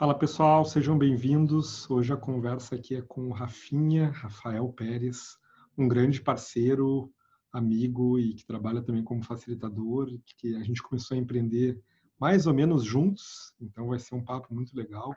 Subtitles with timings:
[0.00, 1.88] Fala pessoal, sejam bem-vindos.
[1.90, 5.36] Hoje a conversa aqui é com o Rafinha, Rafael Pérez,
[5.76, 7.12] um grande parceiro,
[7.52, 10.08] amigo e que trabalha também como facilitador,
[10.38, 11.78] que a gente começou a empreender
[12.18, 15.14] mais ou menos juntos, então vai ser um papo muito legal.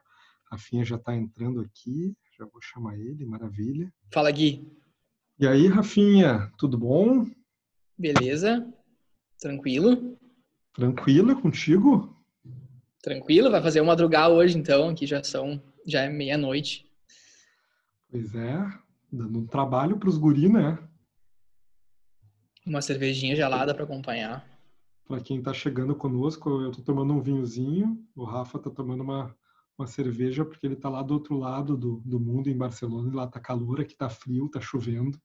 [0.52, 3.90] Rafinha já está entrando aqui, já vou chamar ele, maravilha.
[4.14, 4.70] Fala Gui.
[5.40, 7.26] E aí, Rafinha, tudo bom?
[7.98, 8.68] Beleza,
[9.40, 10.20] tranquilo.
[10.74, 12.13] Tranquilo, contigo?
[13.04, 16.90] Tranquilo, vai fazer uma madrugada hoje então, que já são, já é meia-noite.
[18.10, 18.66] Pois é,
[19.12, 20.80] dando um trabalho para os guri, né?
[22.66, 24.48] Uma cervejinha gelada para acompanhar.
[25.06, 29.36] Para quem está chegando conosco, eu estou tomando um vinhozinho, o Rafa está tomando uma,
[29.78, 33.14] uma cerveja, porque ele está lá do outro lado do, do mundo, em Barcelona, e
[33.14, 35.20] lá está calor, aqui está frio, está chovendo.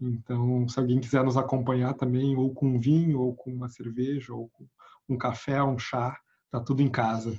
[0.00, 4.48] Então, se alguém quiser nos acompanhar também, ou com vinho, ou com uma cerveja, ou
[4.48, 4.66] com
[5.06, 6.18] um café, um chá,
[6.50, 7.38] Tá tudo em casa.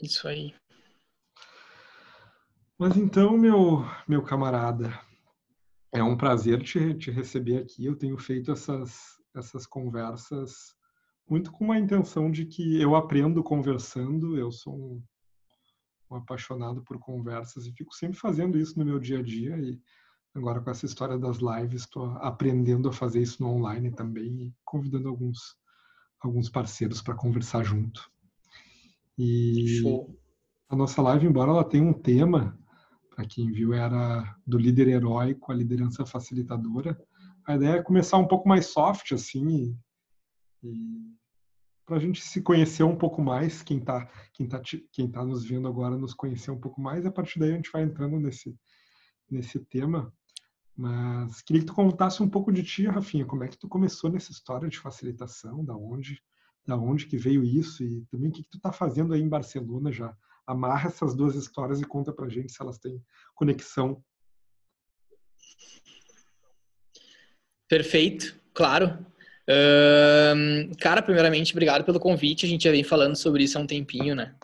[0.00, 0.54] Isso aí.
[2.78, 4.98] Mas então, meu, meu camarada,
[5.92, 7.84] é um prazer te, te receber aqui.
[7.84, 10.74] Eu tenho feito essas, essas conversas
[11.28, 14.36] muito com uma intenção de que eu aprendo conversando.
[14.36, 15.02] Eu sou um,
[16.10, 19.56] um apaixonado por conversas e fico sempre fazendo isso no meu dia a dia.
[19.58, 19.80] E
[20.34, 24.54] agora, com essa história das lives, estou aprendendo a fazer isso no online também e
[24.64, 25.56] convidando alguns
[26.22, 28.10] alguns parceiros para conversar junto.
[29.18, 30.18] E Show.
[30.68, 32.58] a nossa live, embora ela tenha um tema,
[33.10, 36.98] para quem viu, era do líder heróico à liderança facilitadora,
[37.46, 39.76] a ideia é começar um pouco mais soft, assim,
[40.62, 41.12] e, e
[41.84, 44.62] para a gente se conhecer um pouco mais, quem está quem tá,
[44.92, 47.70] quem tá nos vendo agora nos conhecer um pouco mais, a partir daí a gente
[47.70, 48.56] vai entrando nesse,
[49.30, 50.12] nesse tema.
[50.76, 54.10] Mas queria que tu contasse um pouco de ti, Rafinha, como é que tu começou
[54.10, 56.20] nessa história de facilitação, da onde,
[56.66, 59.28] da onde que veio isso e também o que, que tu está fazendo aí em
[59.28, 60.16] Barcelona já.
[60.46, 63.00] Amarra essas duas histórias e conta pra gente se elas têm
[63.34, 64.02] conexão.
[67.68, 69.06] Perfeito, claro.
[70.80, 72.46] Cara, primeiramente, obrigado pelo convite.
[72.46, 74.34] A gente já vem falando sobre isso há um tempinho, né?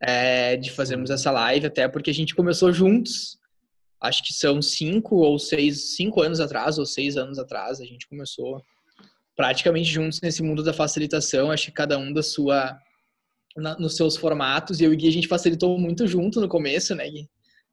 [0.00, 3.40] É, de fazermos essa live, até porque a gente começou juntos
[4.02, 8.08] acho que são cinco ou seis, cinco anos atrás ou seis anos atrás, a gente
[8.08, 8.60] começou
[9.36, 12.76] praticamente juntos nesse mundo da facilitação, acho que cada um da sua,
[13.56, 16.48] na, nos seus formatos, e eu e o Gui a gente facilitou muito junto no
[16.48, 17.30] começo, né, Gui?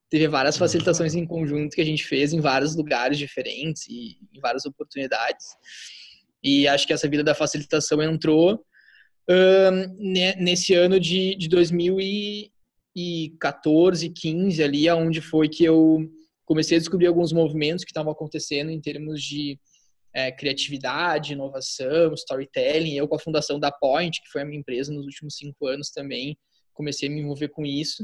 [0.08, 0.60] Teve várias uhum.
[0.60, 5.48] facilitações em conjunto que a gente fez em vários lugares diferentes e em várias oportunidades.
[6.44, 8.66] E acho que essa vida da facilitação entrou
[9.30, 9.96] um,
[10.38, 16.10] nesse ano de, de 2014, 15 ali, aonde foi que eu
[16.50, 19.60] comecei a descobrir alguns movimentos que estavam acontecendo em termos de
[20.12, 22.96] é, criatividade, inovação, storytelling.
[22.96, 25.92] Eu, com a fundação da Point, que foi a minha empresa nos últimos cinco anos
[25.92, 26.36] também,
[26.74, 28.04] comecei a me envolver com isso.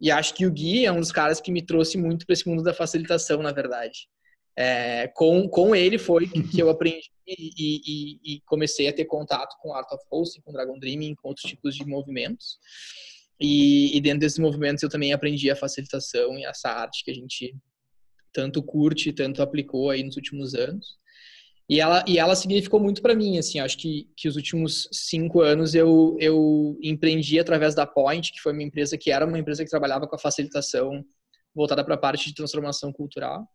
[0.00, 2.48] E acho que o Gui é um dos caras que me trouxe muito para esse
[2.48, 4.08] mundo da facilitação, na verdade.
[4.56, 9.54] É, com, com ele foi que eu aprendi e, e, e, comecei a ter contato
[9.60, 12.58] com Art of Hosting, com Dragon Dreaming, com outros tipos de movimentos.
[13.38, 17.14] E, e dentro desses movimentos eu também aprendi a facilitação e essa arte que a
[17.14, 17.54] gente
[18.32, 20.96] tanto curte, tanto aplicou aí nos últimos anos.
[21.68, 25.40] E ela, e ela significou muito para mim, assim, acho que, que os últimos cinco
[25.40, 29.64] anos eu, eu empreendi através da Point, que foi uma empresa que era uma empresa
[29.64, 31.04] que trabalhava com a facilitação
[31.54, 33.46] voltada para a parte de transformação cultural.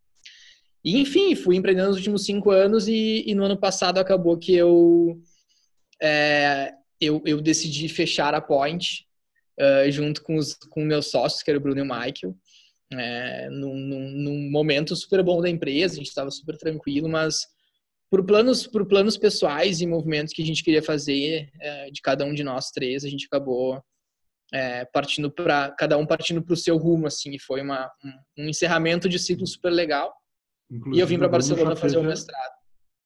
[0.84, 4.56] E, enfim, fui empreendendo nos últimos cinco anos e, e no ano passado acabou que
[4.56, 5.20] eu,
[6.02, 9.06] é, eu, eu decidi fechar a Point
[9.60, 12.36] uh, junto com os com meus sócios, que era o Bruno e o Michael
[12.92, 17.46] é, num, num, num, momento super bom da empresa, a gente estava super tranquilo, mas
[18.10, 22.24] por planos, por planos pessoais e movimentos que a gente queria fazer é, de cada
[22.26, 23.82] um de nós três, a gente acabou
[24.54, 28.44] é, partindo para cada um partindo para o seu rumo, assim, e foi uma, um,
[28.44, 30.14] um, encerramento de ciclo super legal.
[30.72, 32.58] Inclusive, e eu vim para Barcelona fazer o mestrado.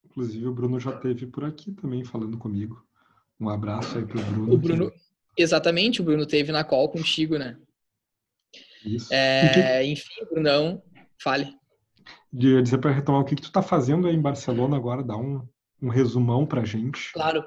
[0.04, 2.84] Inclusive o Bruno já teve por aqui também falando comigo.
[3.40, 4.52] Um abraço aí Bruno.
[4.52, 4.92] O Bruno,
[5.36, 7.58] exatamente, o Bruno teve na call contigo, né?
[9.10, 10.82] É, enfim, Brunão,
[11.22, 11.54] fale.
[12.32, 15.16] De dizer para retomar o que, que tu está fazendo aí em Barcelona agora, dá
[15.16, 15.46] um,
[15.80, 17.12] um resumão para gente.
[17.12, 17.44] Claro.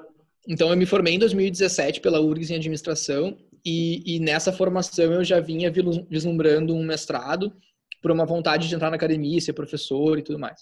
[0.48, 5.24] Então, eu me formei em 2017 pela URGS em administração e, e nessa formação eu
[5.24, 5.72] já vinha
[6.08, 7.52] vislumbrando um mestrado
[8.00, 10.60] por uma vontade de entrar na academia, ser professor e tudo mais.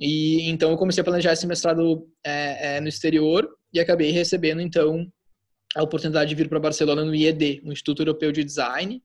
[0.00, 4.62] E então eu comecei a planejar esse mestrado é, é, no exterior e acabei recebendo
[4.62, 5.06] então
[5.76, 9.02] a oportunidade de vir para Barcelona no IED, no Instituto Europeu de Design,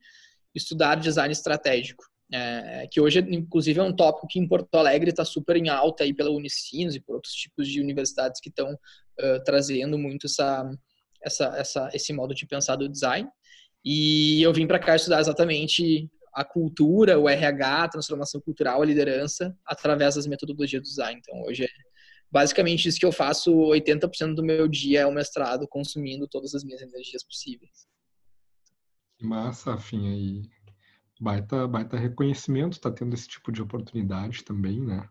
[0.55, 2.03] estudar design estratégico.
[2.33, 6.03] É, que hoje, inclusive, é um tópico que em Porto Alegre está super em alta
[6.03, 10.67] aí pela Unicinos e por outros tipos de universidades que estão uh, trazendo muito essa,
[11.23, 13.29] essa, essa, esse modo de pensar do design.
[13.83, 18.85] E eu vim para cá estudar exatamente a cultura, o RH, a transformação cultural, a
[18.85, 21.19] liderança, através das metodologias do design.
[21.19, 21.69] Então, hoje é
[22.29, 26.63] basicamente isso que eu faço 80% do meu dia é o mestrado, consumindo todas as
[26.63, 27.87] minhas energias possíveis.
[29.17, 30.49] Que massa, afim aí.
[31.19, 35.09] Baita, baita reconhecimento, tá tendo esse tipo de oportunidade também, né?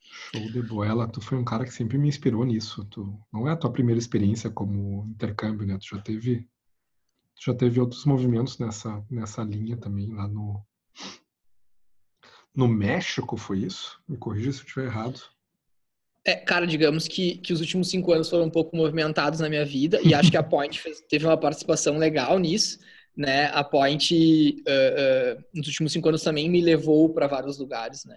[0.00, 1.06] Show de bola.
[1.06, 2.84] Tu foi um cara que sempre me inspirou nisso.
[2.86, 5.78] Tu não é a tua primeira experiência como intercâmbio, né?
[5.78, 6.48] Tu já teve
[7.42, 10.62] já teve outros movimentos nessa, nessa linha também, lá no.
[12.54, 13.98] No México, foi isso?
[14.06, 15.22] Me corrija se eu estiver errado.
[16.24, 19.64] É, cara, digamos que, que os últimos cinco anos foram um pouco movimentados na minha
[19.64, 22.78] vida e acho que a Point fez, teve uma participação legal nisso,
[23.16, 23.46] né?
[23.46, 28.16] A Point uh, uh, nos últimos cinco anos também me levou para vários lugares, né?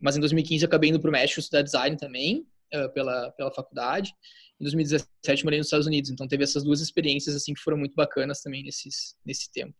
[0.00, 3.52] Mas em 2015 eu acabei indo para o México estudar design também uh, pela pela
[3.52, 4.12] faculdade
[4.60, 7.94] em 2017 morei nos Estados Unidos, então teve essas duas experiências assim que foram muito
[7.94, 9.74] bacanas também nesses, nesse tempo.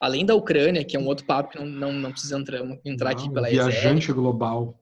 [0.00, 3.10] Além da Ucrânia, que é um outro papo que não, não, não precisa entrar, entrar
[3.10, 4.80] aqui pela Viajante global.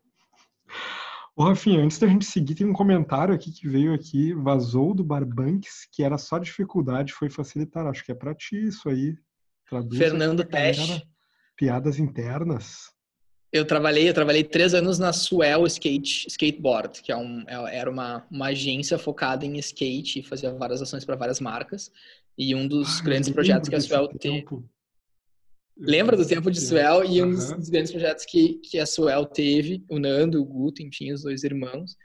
[1.35, 5.03] Ô, Rafinha, antes da gente seguir, tem um comentário aqui que veio aqui, vazou do
[5.03, 7.87] Barbanks, que era só dificuldade, foi facilitar.
[7.87, 9.17] Acho que é para ti isso aí.
[9.69, 11.07] Traduz Fernando Teste.
[11.57, 12.93] Piadas internas.
[13.51, 17.91] Eu trabalhei, eu trabalhei três anos na Swell Skate Skateboard, que é um, é, era
[17.91, 21.91] uma, uma agência focada em skate e fazia várias ações para várias marcas.
[22.37, 24.47] E um dos ah, grandes projetos que a Swell teve.
[25.77, 27.05] Lembra do tempo de Swell?
[27.05, 30.83] E um dos, dos, grandes projetos que, que a Swell teve, o Nando, o Guto,
[30.83, 31.97] enfim, os dois irmãos,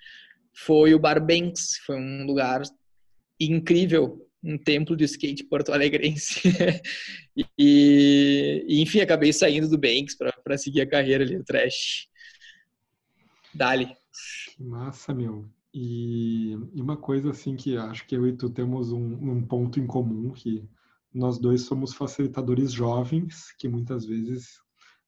[0.53, 1.77] foi o Bar Banks.
[1.85, 2.63] Foi um lugar
[3.39, 6.41] incrível um templo do skate porto-alegrense.
[7.35, 12.07] e, e, enfim, acabei saindo do Banks para seguir a carreira ali, o trash.
[13.53, 13.89] Dali.
[14.59, 15.49] Massa, meu.
[15.73, 19.79] E, e, uma coisa assim que acho que eu e tu temos um, um ponto
[19.79, 20.63] em comum, que
[21.13, 24.59] nós dois somos facilitadores jovens, que muitas vezes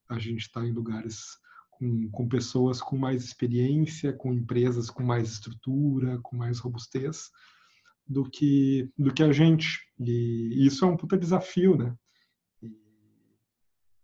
[0.10, 1.38] a gente está em lugares
[1.72, 7.30] com, com pessoas com mais experiência, com empresas com mais estrutura, com mais robustez,
[8.08, 9.80] do que do que a gente.
[10.00, 11.96] E isso é um puta desafio, né?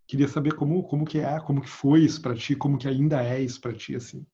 [0.08, 3.24] Queria saber como como que é, como que foi isso para ti, como que ainda
[3.24, 4.26] é isso para ti assim.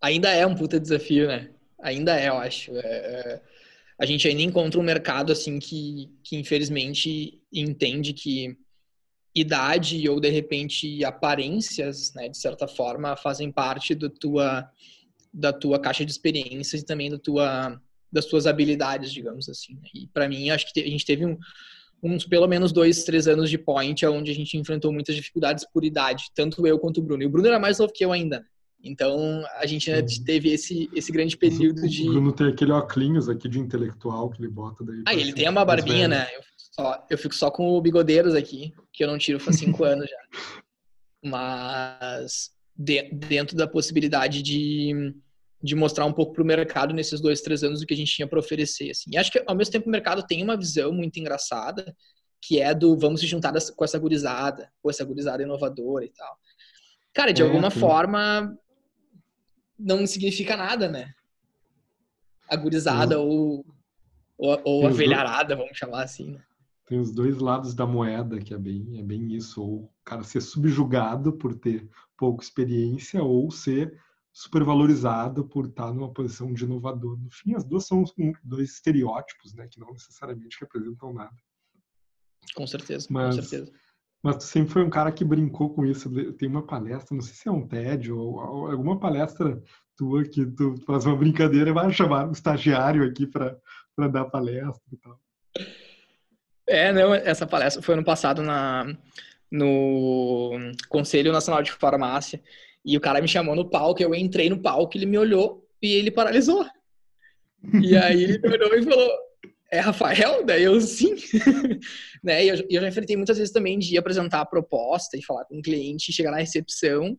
[0.00, 1.52] Ainda é um puta desafio, né?
[1.80, 2.70] Ainda é, eu acho.
[2.76, 3.42] É, é,
[4.00, 8.56] a gente ainda encontra um mercado assim que, que infelizmente entende que
[9.34, 14.70] idade ou de repente aparências, né, de certa forma, fazem parte da tua
[15.32, 17.80] da tua caixa de experiências e também da tua,
[18.10, 19.74] das tuas habilidades, digamos assim.
[19.74, 19.88] Né?
[19.94, 21.36] E para mim, acho que a gente teve um,
[22.02, 25.84] uns pelo menos dois, três anos de point, onde a gente enfrentou muitas dificuldades por
[25.84, 27.22] idade, tanto eu quanto o Bruno.
[27.22, 28.44] E o Bruno era mais novo que eu ainda.
[28.78, 28.90] Né?
[28.90, 30.24] Então a gente uhum.
[30.24, 32.08] teve esse, esse grande período de.
[32.08, 35.02] O Bruno tem aquele óculos aqui de intelectual que ele bota daí.
[35.06, 36.26] Ah, ele tem uma barbinha, né?
[36.34, 39.56] Eu fico, só, eu fico só com o bigodeiros aqui, que eu não tiro faz
[39.56, 40.50] cinco anos já.
[41.24, 45.12] Mas de, dentro da possibilidade de,
[45.60, 48.14] de mostrar um pouco para o mercado nesses dois, três anos o que a gente
[48.14, 48.90] tinha para oferecer.
[48.90, 49.10] Assim.
[49.12, 51.94] E acho que, ao mesmo tempo, o mercado tem uma visão muito engraçada,
[52.40, 56.36] que é do vamos se juntar com essa gurizada, com essa gurizada inovadora e tal.
[57.12, 57.80] Cara, de é, alguma sim.
[57.80, 58.56] forma,
[59.78, 61.14] não significa nada, né?
[62.48, 63.64] A gurizada ou,
[64.36, 66.42] ou, ou a velharada, vamos chamar assim, né?
[66.86, 69.62] Tem os dois lados da moeda, que é bem, é bem isso.
[69.62, 74.00] Ou o cara ser subjugado por ter pouca experiência, ou ser
[74.32, 77.18] supervalorizado por estar numa posição de inovador.
[77.18, 78.04] No fim, as duas são
[78.42, 81.36] dois estereótipos, né, que não necessariamente representam nada.
[82.54, 83.72] Com certeza, mas, com certeza.
[84.22, 86.10] Mas tu sempre foi um cara que brincou com isso.
[86.34, 89.62] Tem uma palestra, não sei se é um TED ou, alguma palestra
[89.96, 93.58] tua que tu faz uma brincadeira vai chamar um estagiário aqui para
[94.08, 95.20] dar palestra e tal.
[96.66, 98.86] É, não, essa palestra foi ano passado na,
[99.50, 100.52] no
[100.88, 102.40] Conselho Nacional de Farmácia
[102.84, 105.92] e o cara me chamou no palco, eu entrei no palco, ele me olhou e
[105.94, 106.64] ele paralisou.
[107.82, 109.10] E aí ele me olhou e falou,
[109.70, 110.44] é Rafael?
[110.44, 111.14] Daí eu, sim.
[112.22, 112.44] né?
[112.44, 115.58] E eu, eu, já enfrentei muitas vezes também de apresentar a proposta e falar com
[115.58, 117.18] o cliente, chegar na recepção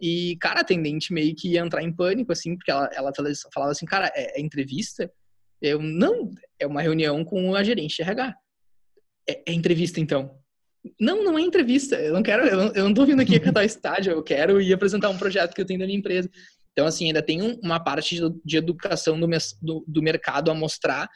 [0.00, 3.12] e, cara, a atendente meio que ia entrar em pânico, assim, porque ela, ela
[3.52, 5.10] falava assim, cara, é, é entrevista?
[5.60, 8.34] Eu, não, é uma reunião com a gerente de RH
[9.28, 10.34] é, é entrevista então.
[10.98, 11.96] Não, não é entrevista.
[11.96, 14.72] Eu não quero, eu não, eu não tô vindo aqui cantar estádio, eu quero ir
[14.72, 16.30] apresentar um projeto que eu tenho da minha empresa.
[16.72, 19.28] Então, assim, ainda tem uma parte de, de educação do,
[19.60, 21.10] do, do, mercado a mostrar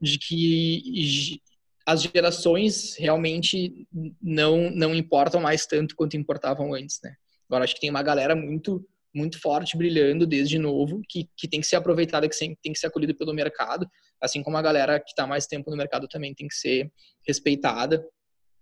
[0.00, 1.40] de que
[1.86, 3.86] as gerações realmente
[4.22, 7.14] não, não importam mais tanto quanto importavam antes, né?
[7.48, 11.60] Agora, acho que tem uma galera muito muito forte, brilhando desde novo, que, que tem
[11.60, 13.88] que ser aproveitada, que tem que ser acolhida pelo mercado.
[14.20, 16.92] Assim como a galera que está mais tempo no mercado também tem que ser
[17.24, 18.04] respeitada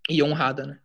[0.07, 0.79] e honrada, né?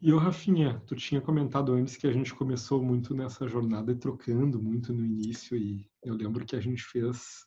[0.00, 3.96] E o Rafinha, tu tinha comentado antes que a gente começou muito nessa jornada e
[3.96, 7.44] trocando muito no início e eu lembro que a gente fez,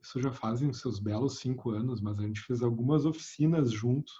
[0.00, 4.12] isso já fazem os seus belos cinco anos, mas a gente fez algumas oficinas junto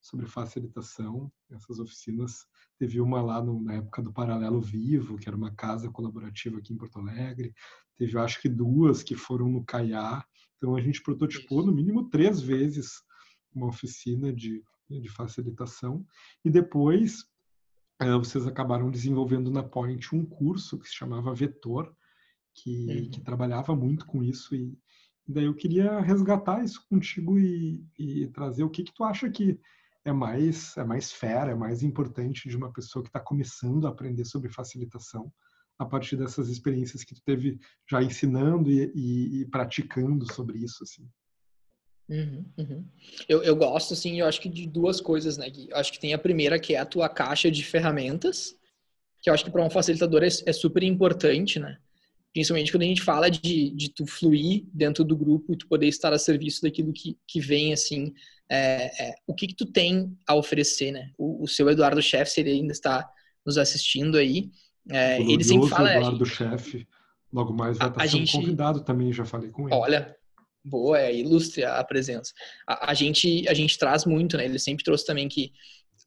[0.00, 1.30] sobre facilitação.
[1.50, 2.46] Essas oficinas,
[2.78, 6.72] teve uma lá no, na época do Paralelo Vivo, que era uma casa colaborativa aqui
[6.72, 7.52] em Porto Alegre.
[7.96, 10.24] Teve, acho que duas que foram no Caiá.
[10.56, 13.02] Então a gente prototipou no mínimo três vezes
[13.54, 16.06] uma oficina de de facilitação.
[16.44, 17.22] E depois
[18.02, 21.94] uh, vocês acabaram desenvolvendo na Point um curso que se chamava Vetor,
[22.54, 23.10] que, uhum.
[23.10, 24.54] que trabalhava muito com isso.
[24.54, 24.78] E,
[25.26, 29.58] daí eu queria resgatar isso contigo e, e trazer o que, que tu acha que
[30.04, 33.90] é mais é mais fera, é mais importante de uma pessoa que está começando a
[33.90, 35.32] aprender sobre facilitação
[35.78, 37.58] a partir dessas experiências que tu teve
[37.90, 41.06] já ensinando e, e, e praticando sobre isso assim.
[42.08, 42.84] Uhum, uhum.
[43.28, 45.68] Eu, eu gosto, assim, eu acho que de duas coisas, né, Gui?
[45.70, 48.56] Eu acho que tem a primeira, que é a tua caixa de ferramentas,
[49.20, 51.78] que eu acho que para um facilitador é, é, super importante, né?
[52.36, 55.86] Principalmente quando a gente fala de, de tu fluir dentro do grupo e tu poder
[55.86, 58.12] estar a serviço daquilo que, que vem, assim,
[58.46, 61.12] é, é, o que que tu tem a oferecer, né?
[61.16, 63.08] O, o seu Eduardo Chefe, se ele ainda está
[63.46, 64.50] nos assistindo aí,
[64.90, 65.96] é, ele sempre fala...
[65.96, 66.86] Eduardo Chefe,
[67.32, 68.32] logo mais vai estar a sendo gente...
[68.32, 69.74] convidado também, já falei com ele.
[69.74, 70.14] Olha,
[70.62, 72.34] boa, é ilustre a presença.
[72.68, 74.44] A, a, gente a gente traz muito, né?
[74.44, 75.52] Ele sempre trouxe também que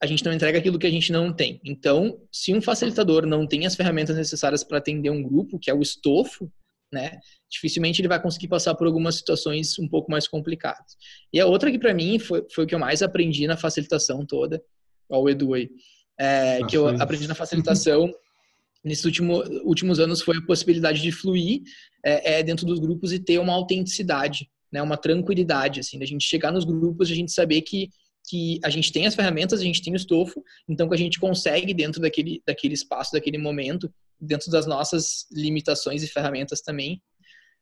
[0.02, 1.60] a gente não entrega aquilo que a gente não tem.
[1.64, 5.74] Então, se um facilitador não tem as ferramentas necessárias para atender um grupo, que é
[5.74, 6.50] o estofo,
[6.92, 7.20] né?
[7.50, 10.96] Dificilmente ele vai conseguir passar por algumas situações um pouco mais complicadas.
[11.32, 14.26] E a outra que para mim foi, foi o que eu mais aprendi na facilitação
[14.26, 14.62] toda,
[15.10, 15.70] ao Edu aí,
[16.18, 18.12] é, que eu aprendi na facilitação
[18.84, 21.62] nesses último, últimos anos foi a possibilidade de fluir
[22.04, 26.24] é, é, dentro dos grupos e ter uma autenticidade, né, uma tranquilidade, assim, da gente
[26.24, 27.90] chegar nos grupos, a gente saber que
[28.30, 31.20] que a gente tem as ferramentas, a gente tem o estofo, então que a gente
[31.20, 37.02] consegue dentro daquele daquele espaço, daquele momento, dentro das nossas limitações e ferramentas também,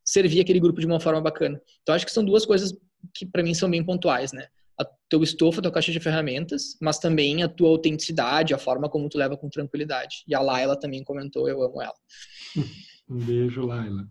[0.04, 1.62] servir aquele grupo de uma forma bacana.
[1.82, 2.74] Então acho que são duas coisas
[3.14, 4.48] que para mim são bem pontuais, né?
[4.80, 8.88] a teu estofo, a tua caixa de ferramentas, mas também a tua autenticidade, a forma
[8.88, 10.24] como tu leva com tranquilidade.
[10.28, 11.96] E a Laila também comentou, eu amo ela.
[13.10, 14.06] Um beijo, Laila.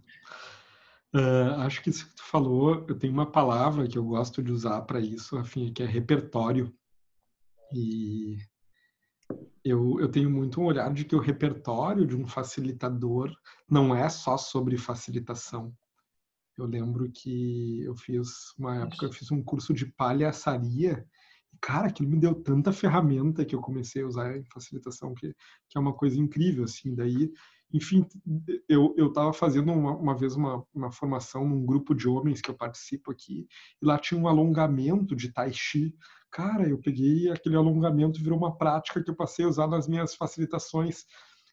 [1.17, 4.53] Uh, acho que isso que tu falou, eu tenho uma palavra que eu gosto de
[4.53, 6.71] usar para isso, afim, que é repertório.
[7.73, 8.37] E
[9.65, 13.35] eu, eu tenho muito um olhar de que o repertório de um facilitador
[13.67, 15.75] não é só sobre facilitação.
[16.59, 21.03] Eu lembro que eu fiz, uma época, eu fiz um curso de palhaçaria.
[21.63, 25.35] Cara, aquilo me deu tanta ferramenta que eu comecei a usar em facilitação, que,
[25.71, 26.95] que é uma coisa incrível, assim.
[26.95, 27.33] Daí,
[27.73, 28.07] enfim,
[28.69, 32.51] eu eu estava fazendo uma, uma vez uma, uma formação num grupo de homens que
[32.51, 33.47] eu participo aqui,
[33.83, 35.95] e lá tinha um alongamento de Tai Chi.
[36.31, 39.89] Cara, eu peguei aquele alongamento e virou uma prática que eu passei a usar nas
[39.89, 41.05] minhas facilitações.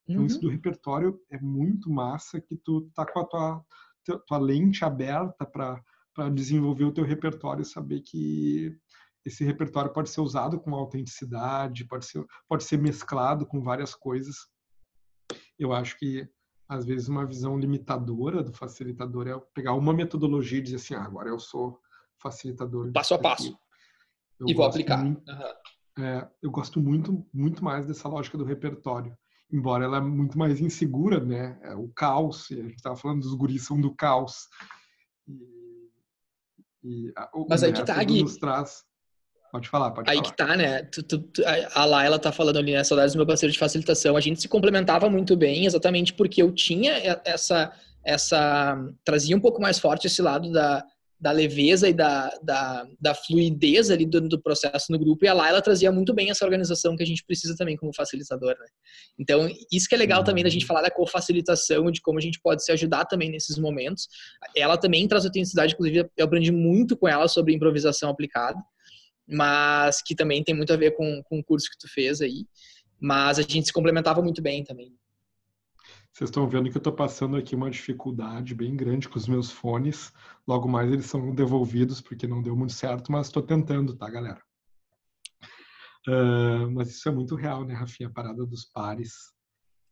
[0.08, 0.28] Então, uhum.
[0.28, 3.66] isso do repertório é muito massa que tu tá com a tua
[4.28, 8.78] tua lente aberta para desenvolver o teu repertório e saber que
[9.26, 14.36] esse repertório pode ser usado com autenticidade, pode ser, pode ser mesclado com várias coisas.
[15.64, 16.28] Eu acho que,
[16.68, 21.04] às vezes, uma visão limitadora do facilitador é pegar uma metodologia e dizer assim, ah,
[21.04, 21.80] agora eu sou
[22.18, 22.92] facilitador.
[22.92, 23.58] Passo a passo.
[24.46, 24.98] e vou aplicar.
[24.98, 26.04] Muito, uhum.
[26.04, 29.16] é, eu gosto muito, muito mais dessa lógica do repertório
[29.54, 31.60] embora ela é muito mais insegura, né?
[31.62, 34.48] É o caos, a gente estava falando dos guris são do caos.
[35.28, 35.92] E,
[36.84, 38.24] e a, Mas aí que tá, Gui.
[38.24, 38.84] Nos traz...
[39.54, 40.28] Pode falar, pode aí falar.
[40.28, 40.82] Aí que tá, né?
[40.82, 41.24] Tu, tu,
[41.76, 42.84] a Laila tá falando ali, né?
[42.84, 44.18] Saudades do meu parceiro de facilitação.
[44.18, 46.94] A gente se complementava muito bem, exatamente porque eu tinha
[47.24, 47.72] essa,
[48.04, 50.84] essa, trazia um pouco mais forte esse lado da,
[51.22, 55.24] da leveza e da, da, da fluidez ali do, do, processo no grupo.
[55.24, 58.56] E a Laila trazia muito bem essa organização que a gente precisa também como facilitador,
[58.60, 58.66] né?
[59.20, 62.40] Então, isso que é legal também da gente falar da co-facilitação, de como a gente
[62.42, 64.08] pode se ajudar também nesses momentos.
[64.58, 68.58] Ela também traz autenticidade, inclusive eu aprendi muito com ela sobre improvisação aplicada,
[69.34, 72.46] mas que também tem muito a ver com, com o curso que tu fez aí.
[73.00, 74.96] Mas a gente se complementava muito bem também.
[76.14, 79.50] Vocês estão vendo que eu estou passando aqui uma dificuldade bem grande com os meus
[79.50, 80.14] fones.
[80.48, 84.40] Logo mais eles são devolvidos porque não deu muito certo, mas estou tentando, tá, galera?
[86.08, 88.10] Uh, mas isso é muito real, né, Rafinha?
[88.10, 89.34] A parada dos pares.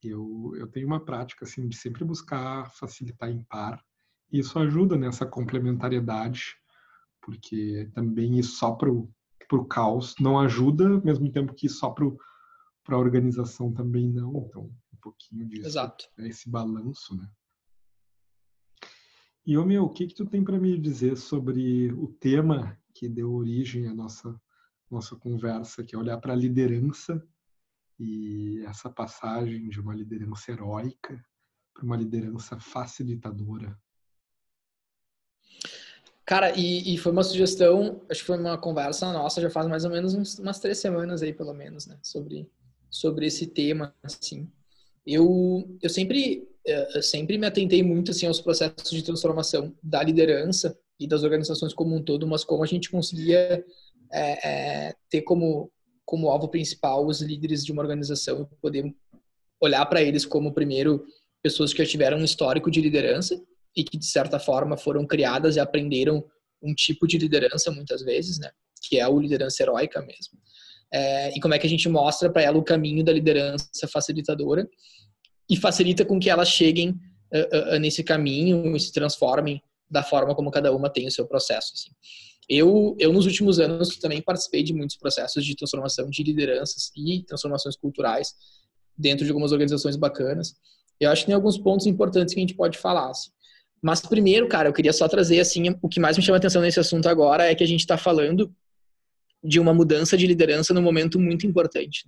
[0.04, 3.84] Eu, eu tenho uma prática assim de sempre buscar facilitar em par.
[4.32, 6.56] E isso ajuda nessa complementariedade,
[7.20, 9.12] porque também ir só para o
[9.68, 12.06] caos não ajuda, ao mesmo tempo que só para
[12.96, 14.46] a organização também não.
[14.48, 15.68] Então, pouquinho disso.
[15.68, 16.06] Exato.
[16.18, 17.30] É esse balanço, né?
[19.46, 23.10] E, ô meu, o que que tu tem para me dizer sobre o tema que
[23.10, 24.40] deu origem à nossa,
[24.90, 27.28] nossa conversa, que é olhar para a liderança
[28.00, 31.26] e essa passagem de uma liderança heróica
[31.74, 33.78] para uma liderança facilitadora?
[36.26, 39.84] Cara, e, e, foi uma sugestão, acho que foi uma conversa nossa, já faz mais
[39.84, 41.98] ou menos uns, umas três semanas aí, pelo menos, né?
[42.02, 42.50] Sobre,
[42.90, 44.50] sobre esse tema, assim.
[45.06, 50.04] Eu, eu sempre, eh, eu sempre me atentei muito, assim, aos processos de transformação da
[50.04, 53.66] liderança e das organizações como um todo, mas como a gente conseguia
[54.12, 54.48] é,
[54.90, 55.72] é, ter como,
[56.06, 58.94] como alvo principal os líderes de uma organização e poder
[59.60, 61.04] olhar para eles como, primeiro,
[61.42, 63.42] pessoas que já tiveram um histórico de liderança
[63.76, 66.24] e que de certa forma foram criadas e aprenderam
[66.62, 68.52] um tipo de liderança muitas vezes, né?
[68.84, 70.40] Que é a liderança heróica mesmo.
[70.94, 74.68] É, e como é que a gente mostra para ela o caminho da liderança facilitadora
[75.50, 80.36] e facilita com que elas cheguem uh, uh, nesse caminho e se transformem da forma
[80.36, 81.74] como cada uma tem o seu processo.
[81.74, 81.92] Assim.
[82.48, 87.24] Eu, eu, nos últimos anos, também participei de muitos processos de transformação de lideranças e
[87.24, 88.34] transformações culturais
[88.98, 90.56] dentro de algumas organizações bacanas.
[91.00, 93.10] Eu acho que tem alguns pontos importantes que a gente pode falar.
[93.10, 93.32] Assim.
[93.82, 96.80] Mas primeiro, cara, eu queria só trazer assim, o que mais me chama atenção nesse
[96.80, 98.54] assunto agora é que a gente está falando
[99.44, 102.08] de uma mudança de liderança num momento muito importante.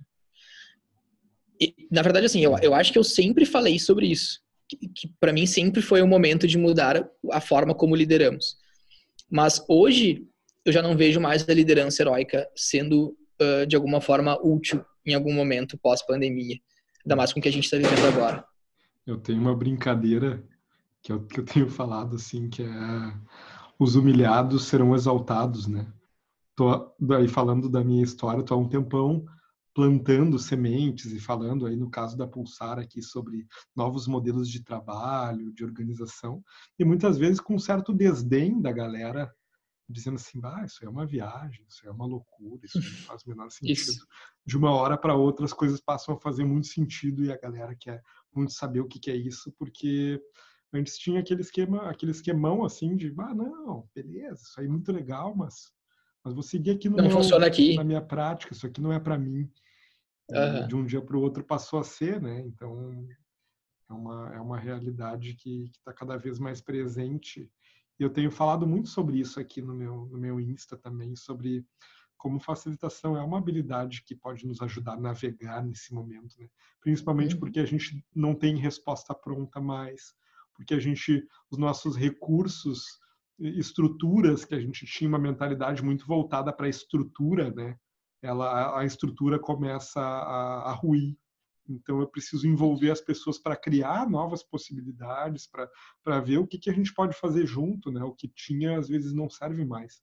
[1.60, 5.08] E, na verdade, assim, eu, eu acho que eu sempre falei sobre isso, que, que
[5.18, 8.56] para mim sempre foi o momento de mudar a forma como lideramos.
[9.28, 10.24] Mas hoje
[10.64, 15.14] eu já não vejo mais a liderança heróica sendo uh, de alguma forma útil em
[15.14, 16.56] algum momento pós-pandemia,
[17.04, 18.44] ainda mais com o que a gente está vivendo agora.
[19.06, 20.42] Eu tenho uma brincadeira
[21.04, 22.68] que eu, que eu tenho falado assim, que é
[23.78, 25.86] os humilhados serão exaltados, né?
[26.56, 29.26] Tô daí falando da minha história, tô há um tempão
[29.74, 33.46] plantando sementes e falando aí no caso da Pulsar aqui sobre
[33.76, 36.42] novos modelos de trabalho, de organização,
[36.78, 39.30] e muitas vezes com um certo desdém da galera
[39.86, 43.28] dizendo assim, ah, isso é uma viagem, isso é uma loucura, isso não faz o
[43.28, 43.72] menor sentido.
[43.72, 44.06] Isso.
[44.46, 47.74] De uma hora para outra as coisas passam a fazer muito sentido e a galera
[47.78, 48.02] quer
[48.34, 50.18] muito saber o que, que é isso, porque
[50.74, 54.90] Antes tinha aquele esquema, aquele esquemão assim de, ah, não, beleza, isso aí é muito
[54.90, 55.72] legal, mas,
[56.24, 57.76] mas vou seguir aqui no não meu, funciona aqui.
[57.76, 59.48] na minha prática, isso aqui não é para mim.
[60.30, 60.66] Uhum.
[60.66, 62.40] De um dia para o outro passou a ser, né?
[62.40, 63.06] Então
[63.90, 67.48] é uma, é uma realidade que está cada vez mais presente.
[68.00, 71.64] E eu tenho falado muito sobre isso aqui no meu, no meu Insta também, sobre
[72.16, 76.48] como facilitação é uma habilidade que pode nos ajudar a navegar nesse momento, né?
[76.80, 77.40] principalmente uhum.
[77.40, 80.14] porque a gente não tem resposta pronta mais,
[80.54, 82.98] porque a gente, os nossos recursos,
[83.38, 87.76] estruturas que a gente tinha uma mentalidade muito voltada para a estrutura, né?
[88.22, 91.16] Ela, a estrutura começa a, a ruir.
[91.68, 95.48] Então eu preciso envolver as pessoas para criar novas possibilidades,
[96.02, 98.02] para ver o que, que a gente pode fazer junto, né?
[98.02, 100.02] O que tinha às vezes não serve mais.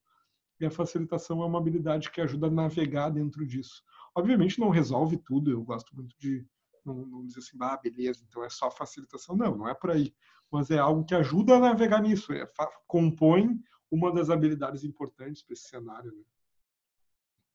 [0.60, 3.84] E a facilitação é uma habilidade que ajuda a navegar dentro disso.
[4.16, 5.50] Obviamente não resolve tudo.
[5.50, 6.46] Eu gosto muito de
[6.86, 9.36] não, não dizer assim, ah, beleza, então é só facilitação.
[9.36, 10.14] Não, não é por aí
[10.52, 12.46] mas é algo que ajuda a navegar nisso, é,
[12.86, 13.58] compõe
[13.90, 16.12] uma das habilidades importantes para esse cenário.
[16.12, 16.24] Né?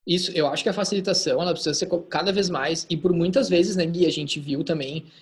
[0.07, 3.49] Isso, eu acho que a facilitação ela precisa ser cada vez mais, e por muitas
[3.49, 5.13] vezes, né, Gui, a gente viu também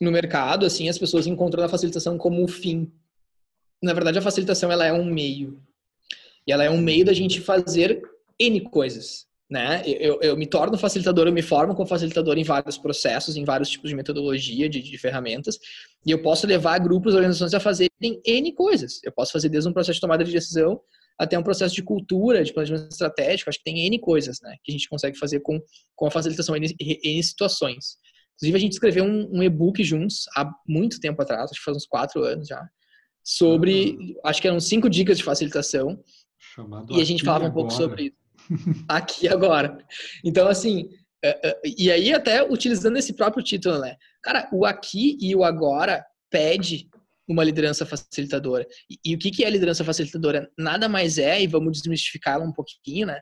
[0.00, 2.92] no mercado, assim, as pessoas encontrando a facilitação como o fim.
[3.82, 5.60] Na verdade, a facilitação ela é um meio.
[6.46, 8.00] E ela é um meio da gente fazer
[8.38, 9.82] N coisas né?
[9.86, 13.70] Eu, eu me torno facilitador, eu me formo como facilitador em vários processos, em vários
[13.70, 15.58] tipos de metodologia, de, de ferramentas,
[16.04, 19.00] e eu posso levar grupos, organizações a fazerem N coisas.
[19.02, 20.80] Eu posso fazer desde um processo de tomada de decisão
[21.18, 24.54] até um processo de cultura, de planejamento estratégico, acho que tem N coisas, né?
[24.62, 25.60] Que a gente consegue fazer com,
[25.96, 27.96] com a facilitação em, em situações.
[28.36, 31.76] Inclusive, a gente escreveu um, um e-book juntos há muito tempo atrás, acho que faz
[31.76, 32.64] uns quatro anos já,
[33.24, 34.14] sobre, uhum.
[34.24, 35.98] acho que eram cinco dicas de facilitação.
[36.54, 38.27] Chamado e a gente falava um pouco sobre isso
[38.88, 39.78] aqui agora.
[40.24, 40.90] Então, assim,
[41.24, 43.96] é, é, e aí até utilizando esse próprio título, né?
[44.22, 46.88] Cara, o aqui e o agora pede
[47.28, 48.66] uma liderança facilitadora.
[49.04, 50.50] E, o que, que é liderança facilitadora?
[50.56, 53.20] Nada mais é, e vamos desmistificá-la um pouquinho, né?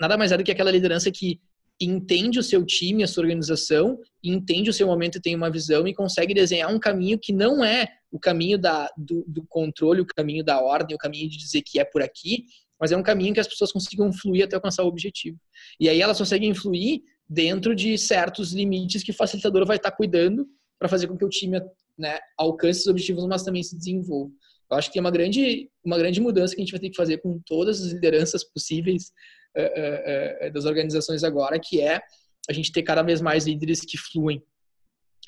[0.00, 1.40] Nada mais é do que aquela liderança que
[1.80, 5.86] entende o seu time, a sua organização, entende o seu momento e tem uma visão
[5.86, 10.06] e consegue desenhar um caminho que não é o caminho da, do, do controle, o
[10.06, 12.44] caminho da ordem, o caminho de dizer que é por aqui,
[12.80, 15.38] mas é um caminho que as pessoas consigam fluir até alcançar o objetivo.
[15.78, 20.46] E aí elas conseguem fluir dentro de certos limites que o facilitador vai estar cuidando
[20.78, 21.60] para fazer com que o time
[21.96, 24.32] né, alcance os objetivos, mas também se desenvolva.
[24.70, 26.96] Eu acho que tem uma grande, uma grande mudança que a gente vai ter que
[26.96, 29.12] fazer com todas as lideranças possíveis
[29.56, 32.00] uh, uh, uh, das organizações agora, que é
[32.48, 34.42] a gente ter cada vez mais líderes que fluem,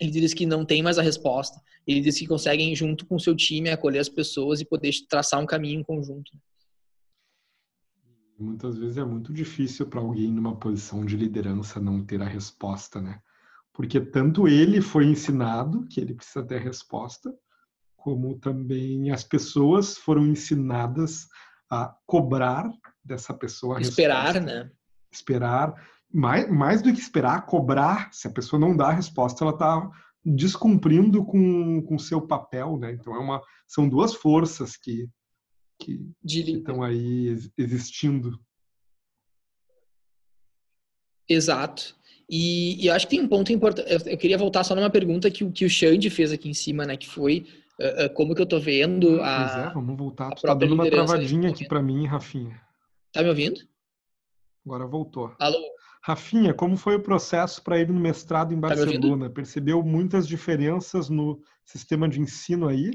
[0.01, 1.61] diz que não tem mais a resposta.
[1.87, 5.47] Diz que conseguem, junto com o seu time, acolher as pessoas e poder traçar um
[5.47, 6.33] caminho em conjunto.
[8.39, 13.01] Muitas vezes é muito difícil para alguém numa posição de liderança não ter a resposta,
[13.01, 13.21] né?
[13.73, 17.35] Porque tanto ele foi ensinado que ele precisa ter a resposta,
[17.97, 21.27] como também as pessoas foram ensinadas
[21.71, 22.71] a cobrar
[23.05, 24.41] dessa pessoa a Esperar, resposta.
[24.41, 24.71] né?
[25.11, 25.89] Esperar.
[26.13, 28.11] Mais, mais do que esperar, cobrar.
[28.13, 29.91] Se a pessoa não dá a resposta, ela está
[30.25, 32.93] descumprindo com o seu papel, né?
[32.93, 35.09] Então é uma, são duas forças que,
[35.79, 38.39] que, que estão aí existindo.
[41.29, 41.97] Exato.
[42.29, 43.91] E, e, eu acho que tem um ponto importante.
[43.91, 46.85] Eu, eu, queria voltar só numa pergunta que, que o Xande fez aqui em cima,
[46.85, 46.97] né?
[46.97, 47.47] Que foi
[47.81, 49.49] uh, uh, como que eu tô vendo a.
[49.49, 50.35] Pois é, vamos voltar.
[50.35, 52.61] Tu tá dando uma travadinha aqui para mim, Rafinha.
[53.13, 53.61] Tá me ouvindo?
[54.65, 55.35] Agora voltou.
[55.39, 55.59] Alô?
[56.03, 59.29] Rafinha, como foi o processo para ir no mestrado em tá Barcelona?
[59.29, 62.91] Tá Percebeu muitas diferenças no sistema de ensino aí?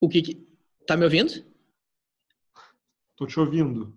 [0.00, 0.48] O que, que...
[0.86, 1.44] Tá me ouvindo?
[3.16, 3.96] Tô te ouvindo.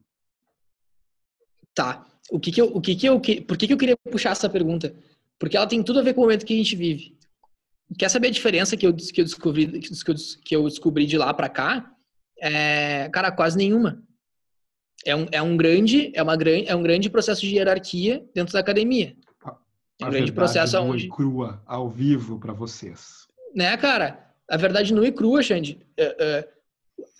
[1.73, 2.05] Tá.
[2.29, 4.49] O que que eu, o que que eu, por que que eu queria puxar essa
[4.49, 4.95] pergunta?
[5.37, 7.17] Porque ela tem tudo a ver com o momento que a gente vive.
[7.97, 11.17] Quer saber a diferença que eu, que eu descobri que eu, que eu descobri de
[11.17, 11.93] lá para cá?
[12.39, 14.01] É, cara, quase nenhuma.
[15.05, 18.53] É um, é um grande é uma grande é um grande processo de hierarquia dentro
[18.53, 19.15] da academia.
[19.99, 23.27] É um grande processo onde crua ao vivo para vocês.
[23.53, 24.30] Né, cara?
[24.51, 25.79] A verdade nua e crua, Xande.
[25.97, 26.49] É, é,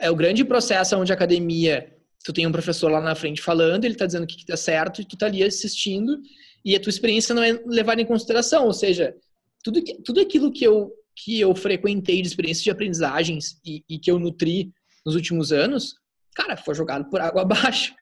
[0.02, 3.86] é o grande processo onde a academia tu tem um professor lá na frente falando,
[3.86, 6.20] ele está dizendo o que está certo e tu está ali assistindo
[6.64, 9.16] e a tua experiência não é levada em consideração, ou seja,
[9.64, 13.98] tudo, que, tudo aquilo que eu, que eu frequentei de experiências de aprendizagens e, e
[13.98, 14.72] que eu nutri
[15.06, 15.96] nos últimos anos,
[16.36, 17.94] cara, foi jogado por água abaixo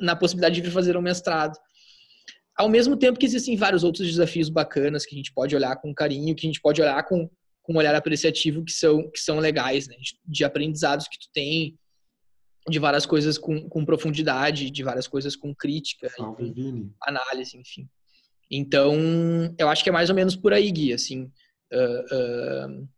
[0.00, 1.58] na possibilidade de vir fazer um mestrado.
[2.56, 5.94] Ao mesmo tempo que existem vários outros desafios bacanas que a gente pode olhar com
[5.94, 7.28] carinho, que a gente pode olhar com,
[7.64, 9.96] com um olhar apreciativo que são, que são legais, né?
[10.24, 11.76] de, aprendizados que tu tem,
[12.68, 16.92] de várias coisas com, com profundidade, de várias coisas com crítica, Salve, Vini.
[17.02, 17.88] análise, enfim.
[18.50, 18.94] Então,
[19.58, 21.24] eu acho que é mais ou menos por aí, Gui, assim,
[21.72, 22.88] uh, uh,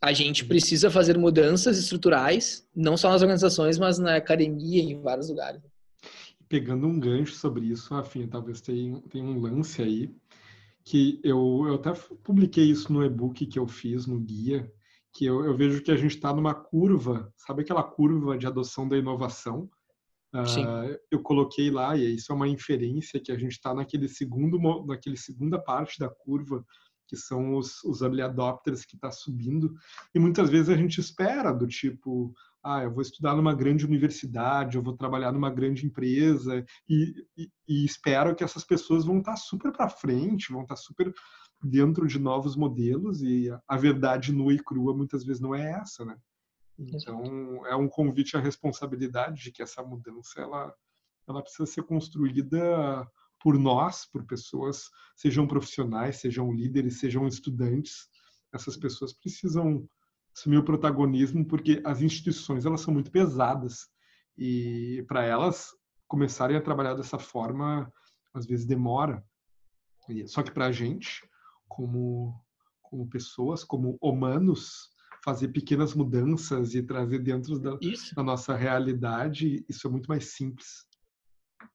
[0.00, 5.28] a gente precisa fazer mudanças estruturais, não só nas organizações, mas na academia, em vários
[5.28, 5.60] lugares.
[6.48, 10.10] Pegando um gancho sobre isso, Rafinha, talvez tenha, tenha um lance aí,
[10.88, 11.92] que eu, eu até
[12.24, 14.72] publiquei isso no e-book que eu fiz, no guia,
[15.12, 18.88] que eu, eu vejo que a gente está numa curva, sabe aquela curva de adoção
[18.88, 19.68] da inovação?
[20.34, 24.58] Uh, eu coloquei lá, e isso é uma inferência que a gente está naquele segundo,
[24.86, 26.64] naquele segunda parte da curva,
[27.08, 29.74] que são os, os early adopters que está subindo,
[30.14, 34.76] e muitas vezes a gente espera do tipo, ah, eu vou estudar numa grande universidade,
[34.76, 39.32] eu vou trabalhar numa grande empresa, e, e, e espero que essas pessoas vão estar
[39.32, 41.12] tá super para frente, vão estar tá super
[41.62, 46.04] dentro de novos modelos e a verdade nua e crua muitas vezes não é essa,
[46.04, 46.16] né?
[46.78, 50.72] Então é um convite à responsabilidade de que essa mudança ela
[51.26, 53.06] ela precisa ser construída
[53.40, 54.84] por nós, por pessoas,
[55.16, 58.08] sejam profissionais, sejam líderes, sejam estudantes.
[58.52, 59.88] Essas pessoas precisam
[60.36, 63.88] assumir o protagonismo porque as instituições elas são muito pesadas
[64.36, 65.70] e para elas
[66.06, 67.92] começarem a trabalhar dessa forma
[68.32, 69.24] às vezes demora.
[70.26, 71.28] Só que para a gente
[71.68, 72.34] como,
[72.82, 74.88] como pessoas, como humanos,
[75.24, 77.78] fazer pequenas mudanças e trazer dentro da,
[78.16, 80.86] da, nossa realidade, isso é muito mais simples.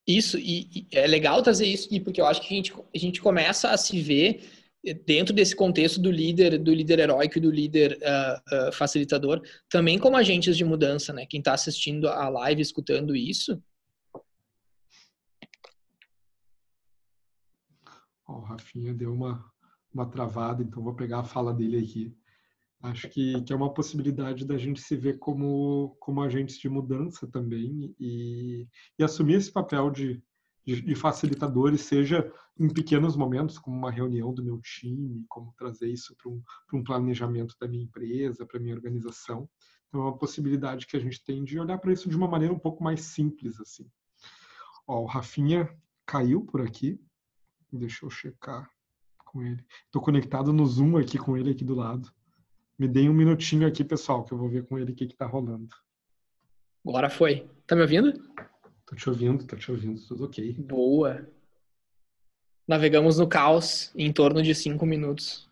[0.05, 3.21] Isso, e, e, é legal trazer isso, porque eu acho que a gente, a gente
[3.21, 4.43] começa a se ver
[5.05, 9.97] dentro desse contexto do líder, do líder heróico e do líder uh, uh, facilitador, também
[9.97, 11.25] como agentes de mudança, né?
[11.25, 13.61] Quem está assistindo a live, escutando isso.
[18.25, 19.53] o Rafinha deu uma
[19.93, 22.17] uma travada, então vou pegar a fala dele aqui.
[22.83, 27.25] Acho que, que é uma possibilidade da gente se ver como, como agentes de mudança
[27.25, 28.67] também e,
[28.99, 30.21] e assumir esse papel de,
[30.65, 35.87] de, de, facilitadores, seja em pequenos momentos, como uma reunião do meu time, como trazer
[35.87, 36.43] isso para um,
[36.73, 39.49] um planejamento da minha empresa, para minha organização.
[39.87, 42.53] Então é uma possibilidade que a gente tem de olhar para isso de uma maneira
[42.53, 43.89] um pouco mais simples assim.
[44.85, 45.73] Ó, o Rafinha
[46.05, 46.99] caiu por aqui.
[47.71, 48.69] Deixa eu checar
[49.23, 49.65] com ele.
[49.85, 52.11] Estou conectado no Zoom aqui com ele aqui do lado.
[52.83, 55.25] Me deem um minutinho aqui, pessoal, que eu vou ver com ele o que está
[55.25, 55.69] rolando.
[56.85, 57.49] Agora foi.
[57.65, 58.11] Tá me ouvindo?
[58.85, 60.51] Tô te ouvindo, tô te ouvindo, tudo ok.
[60.55, 61.25] Boa.
[62.67, 65.49] Navegamos no caos em torno de cinco minutos.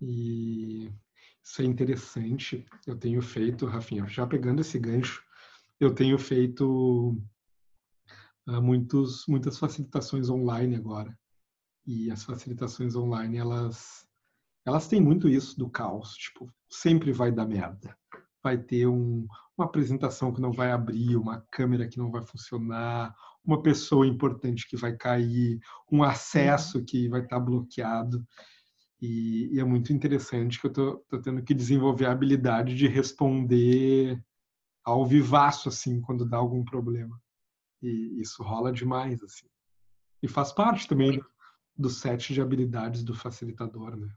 [0.00, 0.90] E
[1.44, 2.64] isso é interessante.
[2.86, 5.22] Eu tenho feito, Rafinha, já pegando esse gancho,
[5.78, 7.10] eu tenho feito
[8.48, 11.14] uh, muitos, muitas facilitações online agora.
[11.86, 14.08] E as facilitações online, elas,
[14.64, 16.14] elas têm muito isso do caos.
[16.14, 17.96] Tipo, sempre vai dar merda.
[18.42, 23.14] Vai ter um, uma apresentação que não vai abrir, uma câmera que não vai funcionar,
[23.44, 25.58] uma pessoa importante que vai cair,
[25.90, 28.24] um acesso que vai estar bloqueado.
[29.00, 34.22] E, e é muito interessante que eu tô, tendo que desenvolver a habilidade de responder
[34.84, 37.20] ao vivaço, assim, quando dá algum problema.
[37.82, 39.46] E isso rola demais, assim.
[40.22, 41.26] E faz parte também do,
[41.76, 44.08] do set de habilidades do facilitador, né?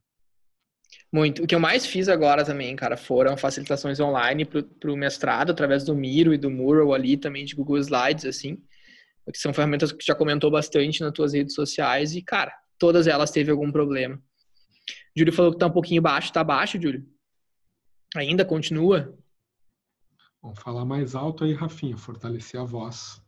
[1.13, 1.43] Muito.
[1.43, 5.83] O que eu mais fiz agora também, cara, foram facilitações online para o mestrado, através
[5.83, 8.57] do Miro e do Mural ali, também de Google Slides, assim.
[9.31, 12.15] Que são ferramentas que já comentou bastante nas tuas redes sociais.
[12.15, 14.19] E, cara, todas elas teve algum problema.
[15.15, 16.33] Júlio falou que tá um pouquinho baixo.
[16.33, 17.05] Tá baixo, Júlio?
[18.15, 19.15] Ainda continua?
[20.41, 21.95] Vamos falar mais alto aí, Rafinha.
[21.95, 23.21] Fortalecer a voz.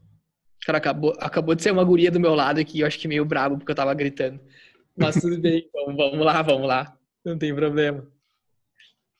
[0.65, 3.23] Cara, acabou, acabou de ser uma guria do meu lado aqui, eu acho que meio
[3.23, 4.41] brabo porque eu tava gritando.
[4.97, 6.97] Mas tudo bem, vamos, vamos lá, vamos lá.
[7.25, 8.07] Não tem problema.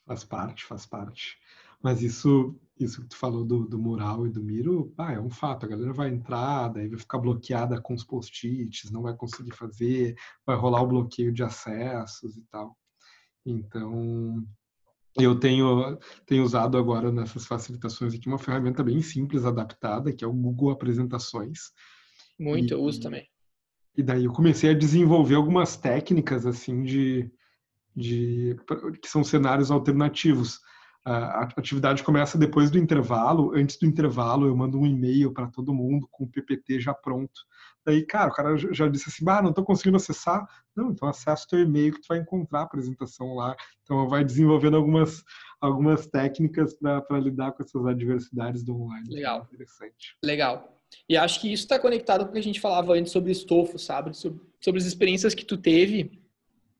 [0.05, 1.37] Faz parte, faz parte.
[1.81, 5.29] Mas isso, isso que tu falou do, do mural e do Miro, ah, é um
[5.29, 5.65] fato.
[5.65, 10.15] A galera vai entrar, daí vai ficar bloqueada com os post-its, não vai conseguir fazer,
[10.45, 12.77] vai rolar o bloqueio de acessos e tal.
[13.43, 14.45] Então,
[15.17, 20.27] eu tenho, tenho usado agora nessas facilitações aqui uma ferramenta bem simples, adaptada, que é
[20.27, 21.71] o Google Apresentações.
[22.39, 23.27] Muito, e, eu uso também.
[23.97, 27.31] E daí eu comecei a desenvolver algumas técnicas assim de,
[27.95, 28.55] de
[29.01, 30.59] que são cenários alternativos.
[31.05, 33.55] A atividade começa depois do intervalo.
[33.55, 37.41] Antes do intervalo, eu mando um e-mail para todo mundo com o PPT já pronto.
[37.85, 40.47] Daí, cara, o cara já disse assim, ah, não estou conseguindo acessar.
[40.75, 43.55] Não, então acessa o teu e-mail que tu vai encontrar a apresentação lá.
[43.83, 45.23] Então, vai desenvolvendo algumas,
[45.61, 49.07] algumas técnicas para lidar com essas adversidades do online.
[49.07, 49.47] Legal.
[49.53, 50.17] Interessante.
[50.23, 50.81] Legal.
[51.07, 53.77] E acho que isso está conectado com o que a gente falava antes sobre estofo,
[53.77, 54.17] sabe?
[54.17, 56.24] Sobre, sobre as experiências que tu teve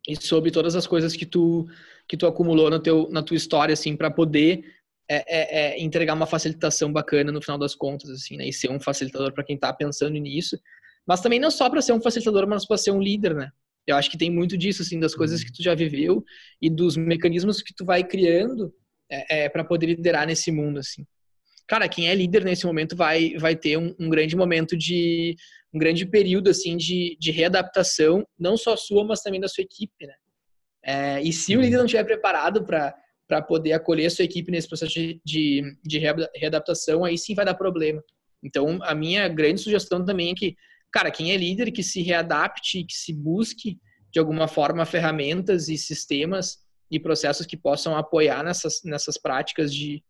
[0.07, 1.67] e sobre todas as coisas que tu
[2.07, 4.63] que tu acumulou no teu, na tua história, assim, para poder
[5.09, 8.47] é, é, é, entregar uma facilitação bacana no final das contas, assim, né?
[8.47, 10.59] E ser um facilitador para quem está pensando nisso.
[11.07, 13.49] Mas também não só para ser um facilitador, mas para ser um líder, né?
[13.87, 15.47] Eu acho que tem muito disso, assim, das coisas uhum.
[15.47, 16.23] que tu já viveu
[16.61, 18.73] e dos mecanismos que tu vai criando
[19.09, 21.05] é, é para poder liderar nesse mundo, assim.
[21.67, 25.35] Cara, quem é líder nesse momento vai, vai ter um, um grande momento de
[25.75, 30.07] um grande período assim de, de readaptação, não só sua, mas também da sua equipe,
[30.07, 30.13] né?
[30.83, 34.67] É, e se o líder não estiver preparado para poder acolher a sua equipe nesse
[34.67, 35.99] processo de, de, de
[36.35, 38.03] readaptação, aí sim vai dar problema.
[38.43, 40.55] Então, a minha grande sugestão também é que
[40.95, 43.77] cara, quem é líder que se readapte, que se busque
[44.13, 46.59] de alguma forma ferramentas e sistemas
[46.89, 50.01] e processos que possam apoiar nessas, nessas práticas de,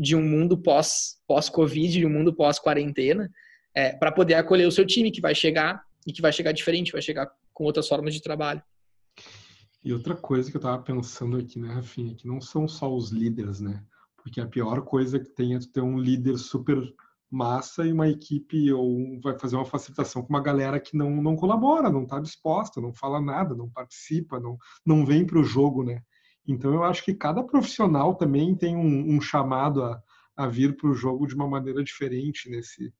[0.00, 3.30] de um mundo pós, pós-Covid, de um mundo pós-quarentena,
[3.74, 6.92] é, para poder acolher o seu time que vai chegar e que vai chegar diferente,
[6.92, 8.62] vai chegar com outras formas de trabalho.
[9.82, 13.10] E outra coisa que eu estava pensando aqui, né, Rafinha, que não são só os
[13.10, 13.84] líderes, né?
[14.16, 16.82] Porque a pior coisa que tem é ter um líder super
[17.30, 21.36] massa e uma equipe ou vai fazer uma facilitação com uma galera que não, não
[21.36, 24.56] colabora, não está disposta, não fala nada, não participa, não,
[24.86, 26.00] não vem para o jogo, né?
[26.46, 30.00] Então eu acho que cada profissional também tem um, um chamado a,
[30.36, 32.92] a vir para o jogo de uma maneira diferente nesse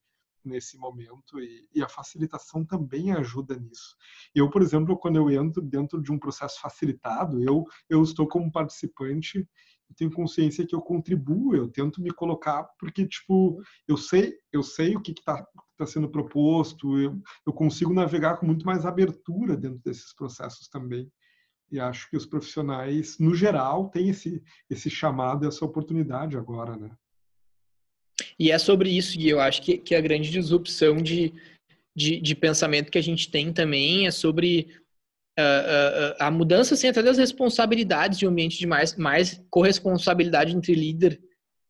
[0.44, 3.96] nesse momento e, e, a facilitação também ajuda nisso.
[4.34, 8.50] Eu, por exemplo, quando eu entro dentro de um processo facilitado, eu eu estou como
[8.50, 9.48] participante
[9.90, 14.62] eu tenho consciência que eu contribuo, eu tento me colocar, porque, tipo, eu sei, eu
[14.62, 19.56] sei o que está tá sendo proposto, eu, eu consigo navegar com muito mais abertura
[19.56, 21.10] dentro desses processos também.
[21.70, 26.90] E acho que os profissionais, no geral, têm esse, esse chamado, essa oportunidade agora, né?
[28.38, 31.32] E é sobre isso, Gui, eu acho que, que a grande disrupção de,
[31.94, 34.68] de, de pensamento que a gente tem também é sobre
[35.38, 40.74] uh, a mudança assim, até das responsabilidades de um ambiente de mais, mais corresponsabilidade entre
[40.74, 41.20] líder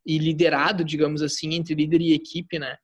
[0.06, 2.76] e liderado, digamos assim, entre líder e equipe, né?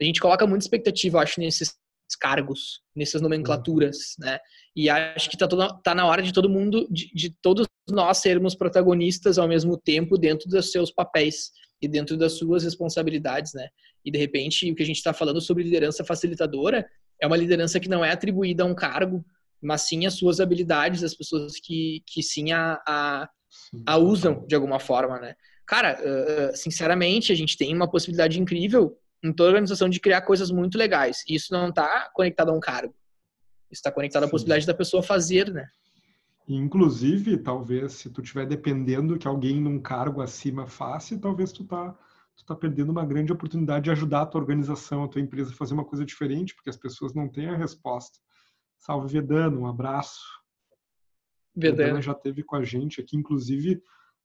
[0.00, 1.74] A gente coloca muita expectativa, acho, nesses
[2.20, 4.26] cargos, nessas nomenclaturas, uhum.
[4.26, 4.38] né?
[4.74, 8.18] E acho que tá, todo, tá na hora de todo mundo, de, de, todos nós
[8.18, 13.68] sermos protagonistas ao mesmo tempo dentro dos seus papéis e dentro das suas responsabilidades, né?
[14.04, 16.88] E de repente o que a gente está falando sobre liderança facilitadora
[17.20, 19.24] é uma liderança que não é atribuída a um cargo,
[19.60, 23.28] mas sim as suas habilidades, as pessoas que, que sim a, a,
[23.86, 25.34] a usam de alguma forma, né?
[25.66, 30.22] Cara, uh, sinceramente, a gente tem uma possibilidade incrível em toda a organização de criar
[30.22, 31.24] coisas muito legais.
[31.28, 32.94] E isso não está conectado a um cargo.
[33.70, 35.66] Isso está conectado à possibilidade da pessoa fazer, né?
[36.48, 41.92] Inclusive, talvez, se tu estiver dependendo que alguém num cargo acima faça, talvez tu tá,
[42.36, 45.56] tu tá perdendo uma grande oportunidade de ajudar a tua organização, a tua empresa a
[45.56, 48.18] fazer uma coisa diferente, porque as pessoas não têm a resposta
[48.78, 50.22] Salve Vedana, um abraço.
[51.54, 51.84] Vedana.
[51.84, 53.82] Vedana já teve com a gente aqui, inclusive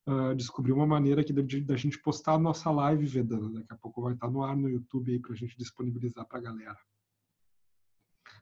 [0.07, 3.49] uh, descobriu uma maneira aqui da gente postar a nossa live Vedana.
[3.49, 6.39] Daqui a pouco vai estar no ar no YouTube aí para a gente disponibilizar para
[6.39, 6.77] a galera.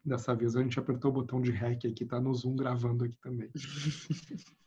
[0.04, 3.18] Dessa vez a gente apertou o botão de REC aqui, tá no Zoom gravando aqui
[3.18, 3.50] também.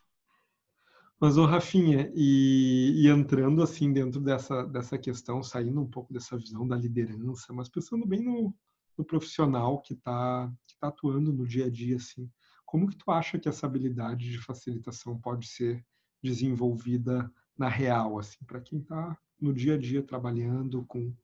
[1.19, 6.37] Mas, ô Rafinha, e, e, entrando assim dentro dessa, dessa questão, saindo um pouco dessa
[6.37, 8.53] visão da liderança, mas pensando bem no,
[8.97, 12.29] no profissional que está que tá atuando no dia a dia, assim,
[12.65, 15.85] como que tu acha que essa habilidade de facilitação pode ser
[16.21, 21.15] desenvolvida na real, assim, para quem está no dia a dia trabalhando com,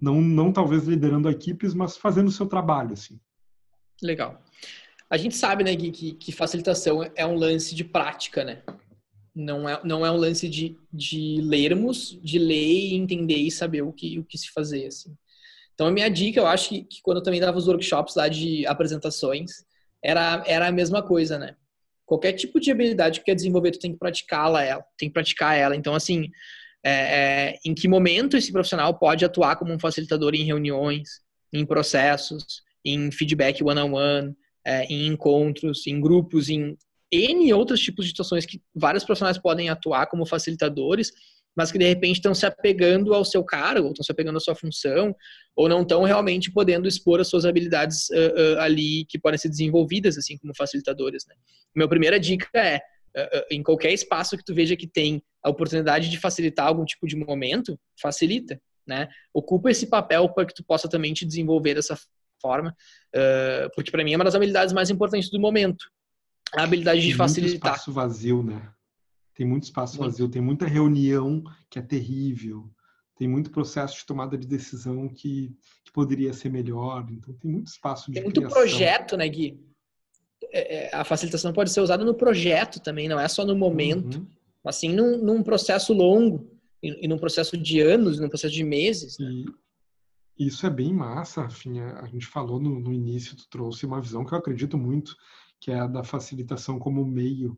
[0.00, 3.20] não, não talvez liderando equipes, mas fazendo o seu trabalho, assim?
[4.02, 4.42] Legal.
[5.08, 8.62] A gente sabe, né, que, que facilitação é um lance de prática, né?
[9.34, 13.82] Não é, não é um lance de, de lermos, de ler e entender e saber
[13.82, 15.14] o que, o que se fazer, assim.
[15.74, 18.28] Então, a minha dica, eu acho que, que quando eu também dava os workshops lá
[18.28, 19.64] de apresentações,
[20.02, 21.56] era, era a mesma coisa, né?
[22.06, 25.56] Qualquer tipo de habilidade que quer desenvolver, tu tem que praticá-la, ela, tem que praticar
[25.58, 25.74] ela.
[25.74, 26.30] Então, assim,
[26.84, 31.64] é, é, em que momento esse profissional pode atuar como um facilitador em reuniões, em
[31.64, 36.76] processos, em feedback one-on-one, -on -one, é, em encontros, em grupos, em
[37.12, 41.12] N outros tipos de situações que vários profissionais podem atuar como facilitadores,
[41.56, 44.56] mas que de repente estão se apegando ao seu cargo, estão se apegando à sua
[44.56, 45.14] função,
[45.54, 49.48] ou não estão realmente podendo expor as suas habilidades uh, uh, ali que podem ser
[49.48, 51.24] desenvolvidas assim como facilitadores.
[51.28, 51.34] Né?
[51.74, 52.78] Minha primeira dica é
[53.16, 57.06] uh, em qualquer espaço que tu veja que tem a oportunidade de facilitar algum tipo
[57.06, 59.08] de momento, facilita, né?
[59.32, 61.96] Ocupa esse papel para que tu possa também te desenvolver dessa
[62.44, 62.76] forma,
[63.74, 65.86] porque para mim é uma das habilidades mais importantes do momento
[66.56, 67.60] a habilidade de facilitar.
[67.60, 68.68] Tem muito espaço vazio, né?
[69.34, 70.12] Tem muito espaço muito.
[70.12, 72.70] vazio, tem muita reunião que é terrível,
[73.16, 75.52] tem muito processo de tomada de decisão que,
[75.84, 78.60] que poderia ser melhor, então tem muito espaço de Tem muito criação.
[78.60, 79.60] projeto, né, Gui?
[80.52, 84.18] É, é, a facilitação pode ser usada no projeto também, não é só no momento,
[84.18, 84.26] uhum.
[84.62, 86.48] mas sim num, num, processo longo
[86.80, 89.18] e, e, num processo de anos, num processo de meses.
[89.18, 89.44] Né?
[90.38, 91.46] Isso é bem massa.
[91.46, 95.16] A gente falou no, no início, tu trouxe uma visão que eu acredito muito,
[95.60, 97.56] que é a da facilitação como meio.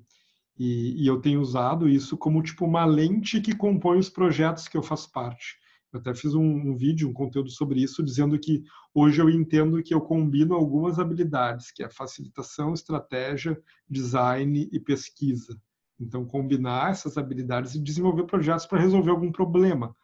[0.59, 4.77] E, e, eu tenho usado isso como tipo uma lente que compõe os projetos que
[4.77, 5.59] eu faço parte.
[5.93, 9.83] Eu até fiz um, um, vídeo, um conteúdo sobre isso, dizendo que hoje eu entendo
[9.83, 15.59] que eu combino algumas habilidades, que é facilitação, estratégia, design e pesquisa.
[15.99, 19.95] Então, combinar essas habilidades e desenvolver projetos para resolver algum problema.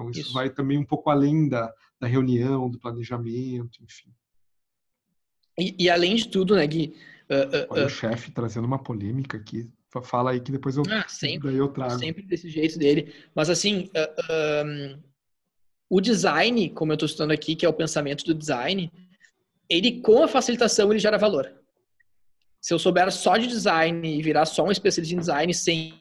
[0.00, 4.10] Então, isso, isso, vai também um pouco além da, da reunião, do planejamento, enfim.
[5.58, 6.94] E, e além de tudo, né, Gui,
[7.28, 9.68] Uh, Olha uh, o chefe trazendo uma polêmica aqui.
[10.02, 11.98] Fala aí que depois eu, ah, sempre, eu trago.
[11.98, 13.12] Sempre desse jeito dele.
[13.34, 13.90] Mas assim,
[14.66, 14.98] um,
[15.88, 18.92] o design, como eu estou estudando aqui, que é o pensamento do design,
[19.68, 21.50] ele com a facilitação ele gera valor.
[22.60, 25.94] Se eu souber só de design e virar só um especialista em design sem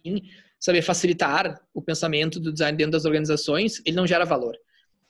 [0.59, 4.55] saber facilitar o pensamento do design dentro das organizações, ele não gera valor.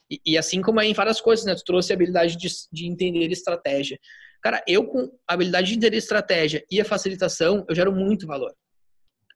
[0.10, 1.56] E, e assim como é em várias coisas, né?
[1.56, 3.98] Tu trouxe a habilidade de, de entender estratégia.
[4.42, 8.54] Cara, eu com a habilidade de entender estratégia e a facilitação, eu gero muito valor.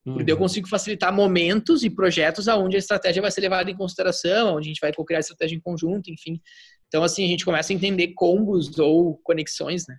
[0.06, 0.16] Uhum.
[0.16, 4.56] Porque eu consigo facilitar momentos e projetos aonde a estratégia vai ser levada em consideração,
[4.56, 6.42] onde a gente vai co-criar a estratégia em conjunto, enfim.
[6.88, 9.98] Então, assim, a gente começa a entender combos ou conexões, né?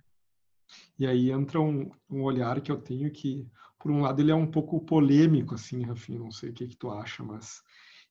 [0.99, 3.47] E aí entra um, um olhar que eu tenho que,
[3.83, 6.77] por um lado, ele é um pouco polêmico, assim, Rafinha, não sei o que, que
[6.77, 7.61] tu acha, mas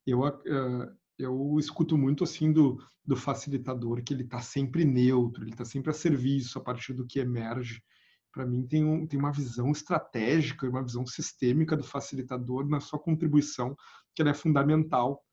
[0.07, 5.53] eu, uh, eu escuto muito assim do, do facilitador que ele está sempre neutro, ele
[5.53, 7.83] está sempre a serviço a partir do que emerge.
[8.31, 12.99] Para mim tem, um, tem uma visão estratégica, uma visão sistêmica do facilitador na sua
[12.99, 13.75] contribuição,
[14.15, 15.25] que ela é fundamental.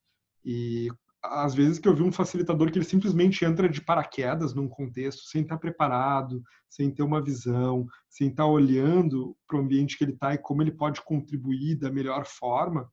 [0.45, 0.87] E
[1.23, 5.23] às vezes que eu vi um facilitador que ele simplesmente entra de paraquedas num contexto
[5.23, 10.13] sem estar preparado, sem ter uma visão, sem estar olhando para o ambiente que ele
[10.13, 12.89] está e como ele pode contribuir da melhor forma,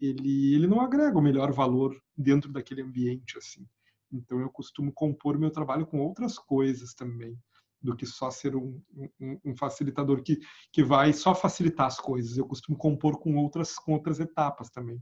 [0.00, 3.64] ele, ele não agrega o melhor valor dentro daquele ambiente assim.
[4.12, 7.38] Então eu costumo compor meu trabalho com outras coisas também
[7.80, 8.80] do que só ser um,
[9.20, 10.38] um, um, facilitador que,
[10.72, 12.36] que vai só facilitar as coisas.
[12.36, 15.00] Eu costumo compor com outras com outras etapas também.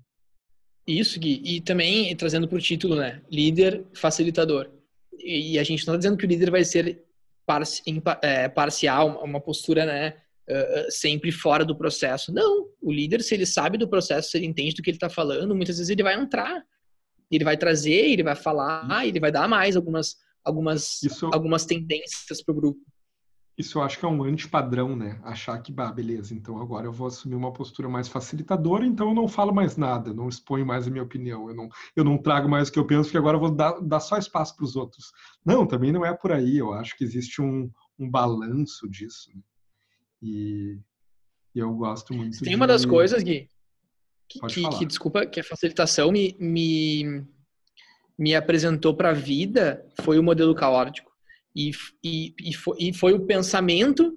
[0.86, 1.42] Isso, Gui.
[1.44, 3.20] E também trazendo para o título, né?
[3.30, 4.70] Líder, facilitador.
[5.18, 7.02] E a gente não está dizendo que o líder vai ser
[7.44, 7.82] parci
[8.22, 10.14] é, parcial, uma postura, né?
[10.48, 12.32] Uh, sempre fora do processo.
[12.32, 15.08] Não, o líder, se ele sabe do processo, se ele entende do que ele está
[15.08, 16.62] falando, muitas vezes ele vai entrar,
[17.28, 21.28] ele vai trazer, ele vai falar, ele vai dar mais algumas, algumas, Isso...
[21.32, 22.80] algumas tendências para o grupo.
[23.58, 25.18] Isso eu acho que é um antipadrão, né?
[25.24, 29.14] Achar que, bah, beleza, então agora eu vou assumir uma postura mais facilitadora, então eu
[29.14, 32.50] não falo mais nada, não exponho mais a minha opinião, eu não, eu não trago
[32.50, 34.76] mais o que eu penso, que agora eu vou dar, dar só espaço para os
[34.76, 35.10] outros.
[35.44, 36.58] Não, também não é por aí.
[36.58, 39.30] Eu acho que existe um, um balanço disso.
[39.34, 39.40] Né?
[40.22, 40.78] E,
[41.54, 42.38] e, eu gosto muito.
[42.40, 42.56] Tem de...
[42.56, 43.48] uma das coisas, Gui,
[44.28, 47.24] que, que, que, desculpa, que a facilitação me, me,
[48.18, 51.05] me apresentou para a vida foi o modelo caótico.
[51.56, 51.70] E,
[52.04, 54.14] e, e, foi, e foi o pensamento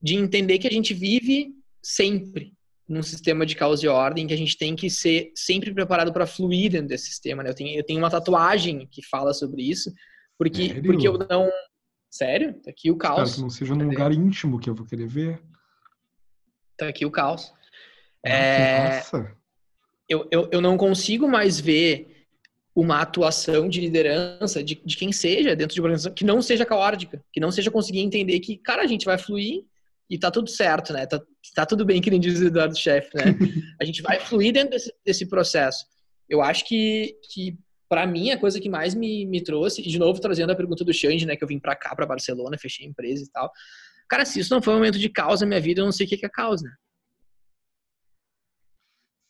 [0.00, 2.54] de entender que a gente vive sempre
[2.88, 6.26] num sistema de causa e ordem, que a gente tem que ser sempre preparado para
[6.26, 7.42] fluir dentro desse sistema.
[7.42, 7.50] Né?
[7.50, 9.92] Eu, tenho, eu tenho uma tatuagem que fala sobre isso,
[10.38, 11.50] porque, porque eu não.
[12.08, 12.54] Sério?
[12.62, 13.34] Tá aqui o caos.
[13.34, 15.42] que não seja num lugar íntimo que eu vou querer ver.
[16.76, 17.52] Tá aqui o caos.
[18.24, 18.96] Ah, é...
[18.96, 19.36] Nossa.
[20.08, 22.15] Eu, eu, eu não consigo mais ver
[22.76, 26.66] uma atuação de liderança de, de quem seja dentro de uma organização que não seja
[26.66, 29.64] caótica, que não seja conseguir entender que, cara, a gente vai fluir
[30.10, 31.06] e tá tudo certo, né?
[31.06, 31.18] Tá,
[31.54, 33.24] tá tudo bem, que nem diz o Eduardo Chefe, né?
[33.80, 35.86] A gente vai fluir dentro desse, desse processo.
[36.28, 37.58] Eu acho que, que
[37.88, 40.84] para mim, a coisa que mais me, me trouxe, e de novo trazendo a pergunta
[40.84, 41.34] do Xande, né?
[41.34, 43.50] Que eu vim para cá, para Barcelona, fechei a empresa e tal.
[44.06, 46.06] Cara, se isso não foi um momento de causa na minha vida, eu não sei
[46.06, 46.74] o que é causa, né?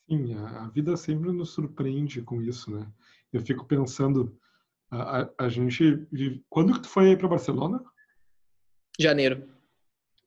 [0.08, 2.86] Sim, a vida sempre nos surpreende com isso, né?
[3.32, 4.38] Eu fico pensando,
[4.90, 6.06] a, a, a gente.
[6.48, 7.82] Quando que tu foi aí para Barcelona?
[8.98, 9.48] Janeiro.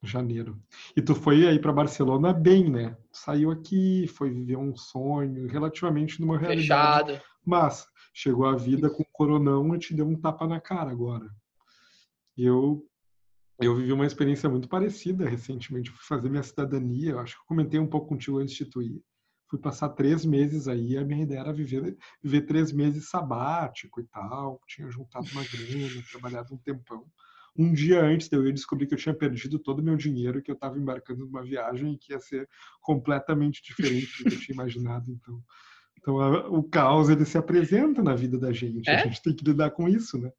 [0.01, 0.61] Janeiro.
[0.95, 2.97] E tu foi aí para Barcelona bem, né?
[3.11, 7.13] Saiu aqui, foi viver um sonho, relativamente numa realidade.
[7.13, 7.25] Fechado.
[7.45, 11.29] Mas chegou a vida com coronão e te deu um tapa na cara agora.
[12.37, 12.85] Eu
[13.61, 15.91] eu vivi uma experiência muito parecida recentemente.
[15.91, 17.11] Fui fazer minha cidadania.
[17.11, 19.03] Eu acho que eu comentei um pouco contigo antes de tu ir.
[19.49, 20.97] Fui passar três meses aí.
[20.97, 24.61] A minha ideia era viver, viver três meses sabático e tal.
[24.67, 27.05] Tinha juntado uma grana, trabalhado um tempão
[27.59, 30.41] um dia antes de eu ir descobrir que eu tinha perdido todo o meu dinheiro,
[30.41, 32.47] que eu estava embarcando numa viagem que ia ser
[32.81, 35.11] completamente diferente do que eu tinha imaginado.
[35.11, 35.43] Então,
[35.97, 38.89] então a, o caos ele se apresenta na vida da gente.
[38.89, 38.95] É?
[38.95, 40.31] A gente tem que lidar com isso, né?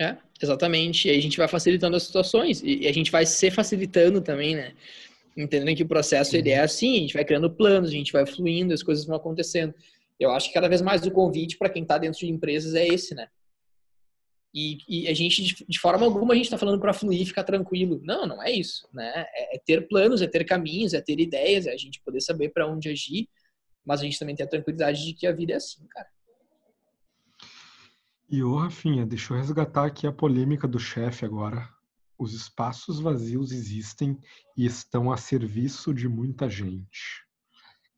[0.00, 1.08] É, exatamente.
[1.08, 4.54] E aí a gente vai facilitando as situações e a gente vai se facilitando também,
[4.54, 4.74] né?
[5.36, 8.26] Entendendo que o processo ele é assim, a gente vai criando planos, a gente vai
[8.26, 9.74] fluindo, as coisas vão acontecendo.
[10.20, 12.86] Eu acho que cada vez mais o convite para quem está dentro de empresas é
[12.86, 13.28] esse, né?
[14.54, 17.42] E, e, a gente, de, forma alguma, a gente está falando para fluir e ficar
[17.42, 18.00] tranquilo.
[18.04, 18.86] Não, não é isso.
[18.92, 19.10] Né?
[19.34, 22.50] É, é, ter planos, é ter caminhos, é ter ideias, é a gente poder saber
[22.50, 23.28] para onde agir,
[23.84, 26.06] mas a gente também tem a tranquilidade de que a vida é assim, cara.
[28.28, 31.68] E ô, Rafinha, deixa eu resgatar aqui a polêmica do chefe agora.
[32.22, 34.16] Os espaços vazios existem
[34.56, 37.24] e estão a serviço de muita gente.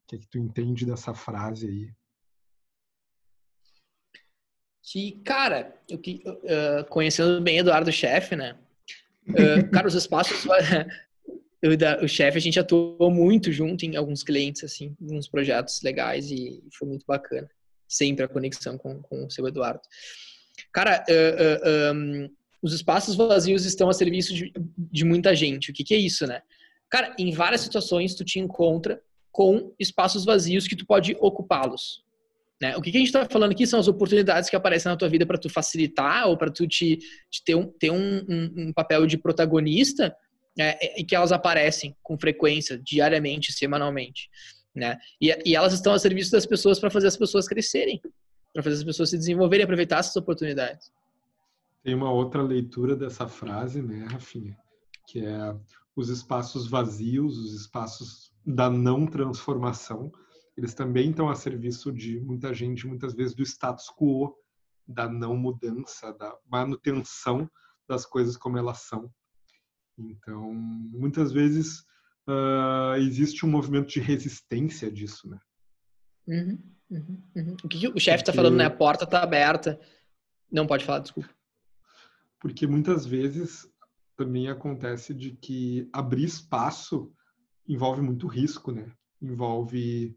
[0.02, 1.92] O que, é que tu entende dessa frase aí?
[4.82, 8.56] que, cara, eu, uh, conhecendo bem Eduardo Chefe, né?
[9.28, 10.44] Uh, cara, os espaços.
[12.02, 16.30] o chefe, a gente atuou muito junto em alguns clientes, assim, em uns projetos legais
[16.30, 17.50] e foi muito bacana.
[17.88, 19.82] Sempre a conexão com, com o seu Eduardo.
[20.72, 22.30] Cara, uh, um,
[22.64, 25.70] os espaços vazios estão a serviço de, de muita gente.
[25.70, 26.40] O que, que é isso, né?
[26.88, 32.02] Cara, em várias situações tu te encontra com espaços vazios que tu pode ocupá-los.
[32.62, 32.74] Né?
[32.74, 35.10] O que, que a gente está falando aqui são as oportunidades que aparecem na tua
[35.10, 36.96] vida para tu facilitar ou para tu te,
[37.30, 40.16] te, ter, um, ter um, um, papel de protagonista
[40.56, 40.78] né?
[40.96, 44.30] e que elas aparecem com frequência, diariamente, semanalmente.
[44.74, 44.96] Né?
[45.20, 48.00] E, e elas estão a serviço das pessoas para fazer as pessoas crescerem,
[48.54, 50.90] para fazer as pessoas se desenvolverem e aproveitar essas oportunidades.
[51.84, 54.56] Tem uma outra leitura dessa frase, né, Rafinha?
[55.06, 55.54] Que é
[55.94, 60.10] os espaços vazios, os espaços da não transformação,
[60.56, 64.34] eles também estão a serviço de muita gente, muitas vezes do status quo,
[64.86, 67.50] da não mudança, da manutenção
[67.88, 69.12] das coisas como elas são.
[69.98, 71.80] Então, muitas vezes
[72.28, 75.38] uh, existe um movimento de resistência disso, né?
[76.26, 76.58] Uhum,
[76.90, 77.56] uhum, uhum.
[77.62, 78.64] O que, que o chefe está falando, né?
[78.64, 79.78] A porta está aberta.
[80.50, 81.33] Não pode falar, desculpa.
[82.44, 83.66] Porque muitas vezes
[84.14, 87.10] também acontece de que abrir espaço
[87.66, 88.92] envolve muito risco, né?
[89.22, 90.14] Envolve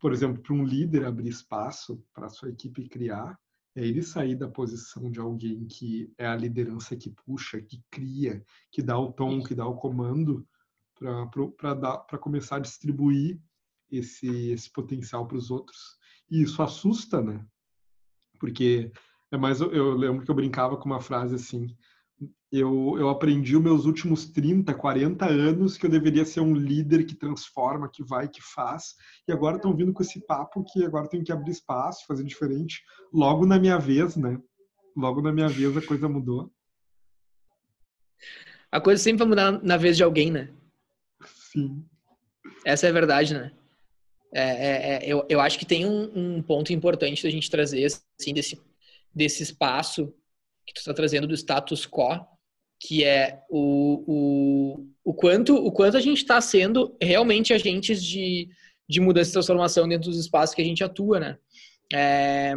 [0.00, 3.38] por exemplo, para um líder abrir espaço para a sua equipe criar,
[3.74, 8.44] é ele sair da posição de alguém que é a liderança que puxa, que cria,
[8.72, 10.46] que dá o tom, que dá o comando,
[10.96, 13.40] para começar a distribuir
[13.90, 15.96] esse, esse potencial para os outros.
[16.30, 17.44] E isso assusta, né?
[18.38, 18.92] Porque
[19.30, 19.60] é mais.
[19.60, 21.74] Eu lembro que eu brincava com uma frase assim:
[22.50, 27.04] eu, eu aprendi os meus últimos 30, 40 anos que eu deveria ser um líder
[27.04, 28.94] que transforma, que vai, que faz.
[29.26, 32.82] E agora estão vindo com esse papo que agora tem que abrir espaço, fazer diferente.
[33.12, 34.40] Logo na minha vez, né?
[34.96, 36.50] Logo na minha vez a coisa mudou.
[38.72, 40.50] A coisa sempre vai mudar na vez de alguém, né?
[41.22, 41.84] Sim.
[42.64, 43.52] Essa é a verdade, né?
[44.32, 47.84] É, é, é, eu, eu acho que tem um, um ponto importante da gente trazer,
[47.84, 48.60] assim, desse,
[49.18, 50.14] desse espaço
[50.64, 52.24] que tu está trazendo do status quo,
[52.80, 58.48] que é o, o, o, quanto, o quanto a gente está sendo realmente agentes de,
[58.88, 61.38] de mudança e transformação dentro dos espaços que a gente atua, né?
[61.92, 62.54] É,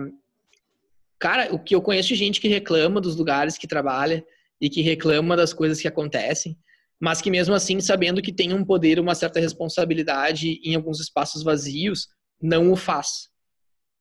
[1.17, 4.23] cara, o que eu conheço de gente que reclama dos lugares que trabalha
[4.59, 6.55] e que reclama das coisas que acontecem,
[6.99, 11.41] mas que mesmo assim, sabendo que tem um poder, uma certa responsabilidade em alguns espaços
[11.41, 12.07] vazios,
[12.39, 13.31] não o faz.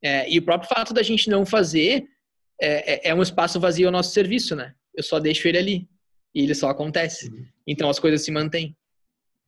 [0.03, 2.05] É, e o próprio fato da gente não fazer
[2.61, 4.75] é, é, é um espaço vazio ao nosso serviço, né?
[4.95, 5.91] Eu só deixo ele ali
[6.35, 7.29] e ele só acontece.
[7.29, 7.47] Uhum.
[7.67, 8.77] Então as coisas se mantêm.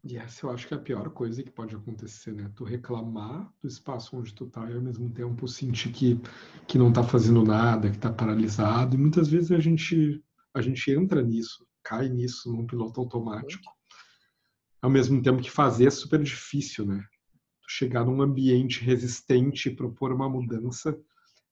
[0.05, 2.51] E essa eu acho que é a pior coisa que pode acontecer, né?
[2.57, 6.21] Tu reclamar do espaço onde tu tá e ao mesmo tempo sentir que,
[6.67, 8.97] que não tá fazendo nada, que tá paralisado.
[8.97, 10.21] E muitas vezes a gente,
[10.53, 13.71] a gente entra nisso, cai nisso num piloto automático.
[14.81, 17.01] Ao mesmo tempo que fazer é super difícil, né?
[17.63, 20.99] Tu chegar num ambiente resistente e propor uma mudança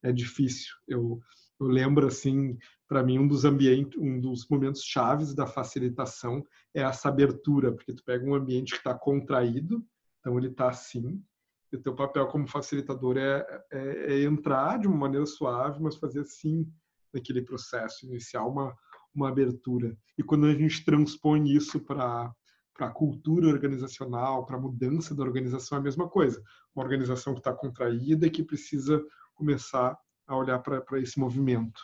[0.02, 0.74] é difícil.
[0.88, 1.20] Eu,
[1.60, 2.56] eu lembro, assim,
[2.88, 6.44] para mim, um dos ambientes, um dos momentos chaves da facilitação
[6.74, 9.84] é essa abertura, porque tu pega um ambiente que está contraído,
[10.18, 11.22] então ele está assim,
[11.72, 15.96] e o teu papel como facilitador é, é, é, entrar de uma maneira suave, mas
[15.96, 16.66] fazer assim
[17.12, 18.74] naquele processo, iniciar uma,
[19.14, 19.96] uma abertura.
[20.18, 22.32] E quando a gente transpõe isso para
[22.80, 26.42] para a cultura organizacional, para a mudança da organização, é a mesma coisa.
[26.74, 29.04] Uma organização que está contraída e que precisa
[29.34, 29.98] começar
[30.32, 31.80] a olhar para esse movimento.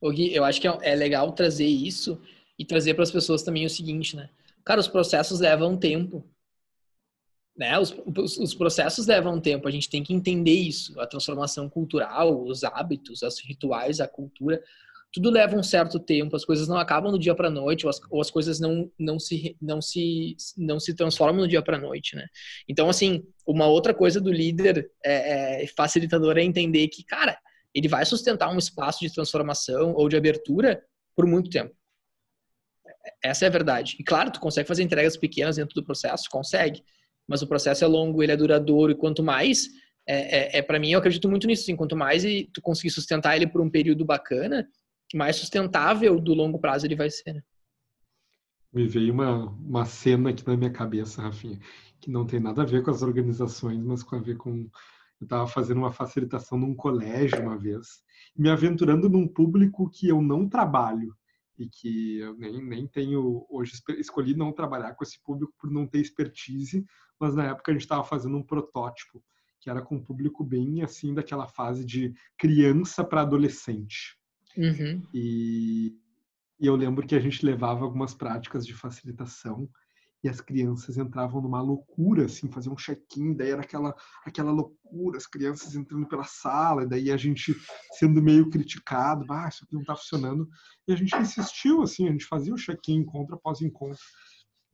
[0.00, 2.20] O Gui, eu acho que é, é legal trazer isso
[2.58, 4.30] e trazer para as pessoas também o seguinte, né?
[4.64, 6.24] Cara, os processos levam tempo.
[7.56, 7.76] Né?
[7.78, 10.98] Os, os, os, processos levam tempo, a gente tem que entender isso.
[11.00, 14.62] A transformação cultural, os hábitos, os rituais, a cultura,
[15.12, 18.00] tudo leva um certo tempo, as coisas não acabam do dia para noite, ou as,
[18.10, 22.14] ou as, coisas não, não, se, não, se, não se transformam do dia para noite,
[22.14, 22.26] né?
[22.68, 27.38] Então, assim, uma outra coisa do líder é, é, facilitador é entender que, cara,
[27.74, 30.82] ele vai sustentar um espaço de transformação ou de abertura
[31.14, 31.74] por muito tempo.
[33.22, 33.96] Essa é a verdade.
[33.98, 36.82] E claro, tu consegue fazer entregas pequenas dentro do processo, consegue,
[37.26, 39.68] mas o processo é longo, ele é duradouro e quanto mais
[40.06, 41.62] é, é, é para mim eu acredito muito nisso.
[41.62, 44.66] Assim, quanto mais tu conseguir sustentar ele por um período bacana,
[45.14, 47.34] mais sustentável do longo prazo ele vai ser.
[47.34, 47.42] Né?
[48.72, 51.58] Me veio uma, uma cena aqui na minha cabeça, Rafinha,
[52.00, 54.68] que não tem nada a ver com as organizações, mas com a ver com
[55.20, 58.02] eu estava fazendo uma facilitação num colégio uma vez,
[58.36, 61.14] me aventurando num público que eu não trabalho
[61.58, 65.86] e que eu nem, nem tenho hoje escolhi não trabalhar com esse público por não
[65.86, 66.86] ter expertise,
[67.18, 69.22] mas na época a gente estava fazendo um protótipo
[69.60, 74.16] que era com um público bem assim daquela fase de criança para adolescente.
[74.56, 75.02] Uhum.
[75.12, 75.96] E,
[76.60, 79.68] e eu lembro que a gente levava algumas práticas de facilitação
[80.22, 83.94] e as crianças entravam numa loucura, assim, faziam um check-in, daí era aquela,
[84.24, 87.54] aquela loucura, as crianças entrando pela sala, e daí a gente
[87.92, 90.48] sendo meio criticado, ah, isso aqui não está funcionando,
[90.86, 94.02] e a gente insistiu, assim, a gente fazia o check-in encontro após encontro,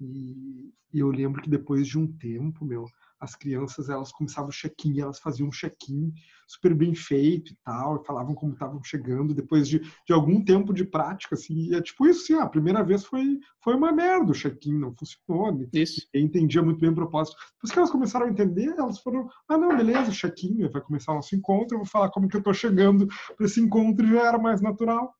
[0.01, 2.87] e, e eu lembro que depois de um tempo, meu,
[3.21, 6.13] as crianças elas começavam o check-in, elas faziam um check-in
[6.47, 10.73] super bem feito e tal, e falavam como estavam chegando depois de, de algum tempo
[10.73, 13.93] de prática, assim, e é tipo isso, assim, ah, a primeira vez foi, foi uma
[13.93, 15.67] merda o check-in, não funcionou, né?
[15.73, 16.07] isso.
[16.13, 17.37] e entendia muito bem o propósito.
[17.55, 21.17] Depois que elas começaram a entender, elas foram, ah, não, beleza, check-in, vai começar o
[21.17, 23.07] nosso encontro, eu vou falar como que eu tô chegando
[23.37, 25.15] para esse encontro, e já era mais natural.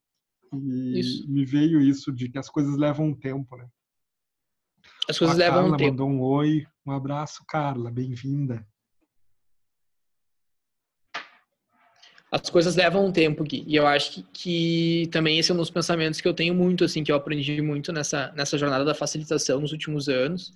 [0.53, 1.31] E isso.
[1.31, 3.67] me veio isso de que as coisas levam um tempo, né?
[5.09, 5.91] As coisas a levam Carla um tempo.
[5.91, 6.67] mandou um oi.
[6.87, 7.91] Um abraço, Carla.
[7.91, 8.67] Bem-vinda.
[12.33, 13.65] As coisas levam um tempo, Gui.
[13.67, 16.85] E eu acho que, que, também esse é um dos pensamentos que eu tenho muito,
[16.85, 20.53] assim, que eu aprendi muito nessa, nessa jornada da facilitação nos últimos anos.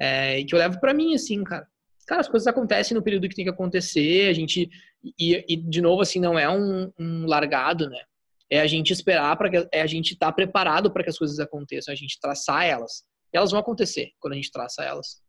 [0.00, 1.66] É, e que eu levo para mim, assim, cara.
[2.06, 4.30] Cara, as coisas acontecem no período que tem que acontecer.
[4.30, 4.70] A gente...
[5.18, 8.00] E, e de novo, assim, não é um, um largado, né?
[8.48, 9.68] É a gente esperar para que...
[9.72, 11.92] É a gente estar tá preparado para que as coisas aconteçam.
[11.92, 13.02] A gente traçar elas
[13.32, 15.22] elas vão acontecer quando a gente traça elas.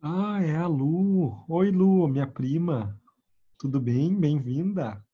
[0.00, 1.44] Ah, é a Lu.
[1.48, 3.00] Oi, Lu, minha prima.
[3.58, 4.18] Tudo bem?
[4.18, 5.04] Bem-vinda.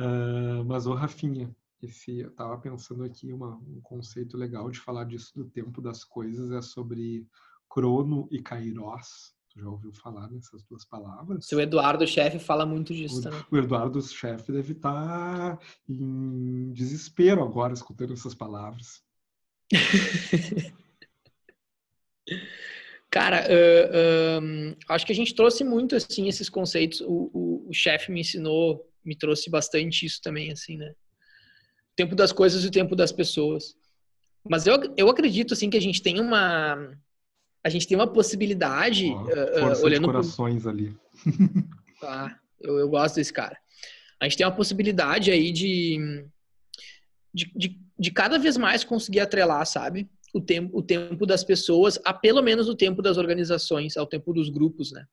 [0.00, 5.04] Uh, mas, ô Rafinha, esse, eu estava pensando aqui uma, um conceito legal de falar
[5.04, 7.28] disso do tempo das coisas é sobre
[7.68, 9.34] crono e kairos.
[9.52, 11.44] Tu já ouviu falar nessas duas palavras?
[11.44, 13.44] Seu Eduardo Chefe fala muito disso o, também.
[13.52, 19.02] O Eduardo Chefe deve estar tá em desespero agora escutando essas palavras.
[23.10, 27.02] Cara, uh, acho que a gente trouxe muito assim esses conceitos.
[27.02, 30.94] O, o, o chefe me ensinou, me trouxe bastante isso também, assim, né?
[31.92, 33.76] O tempo das coisas e o tempo das pessoas.
[34.48, 36.96] Mas eu, eu acredito assim que a gente tem uma
[37.64, 40.70] a gente tem uma possibilidade oh, uh, olhando de corações pro...
[40.70, 40.96] ali.
[42.00, 43.56] tá, eu, eu gosto desse cara.
[44.20, 46.24] a gente tem uma possibilidade aí de,
[47.32, 50.08] de, de, de cada vez mais conseguir atrelar, sabe?
[50.34, 54.32] O tempo, o tempo das pessoas a pelo menos o tempo das organizações, ao tempo
[54.32, 55.04] dos grupos, né?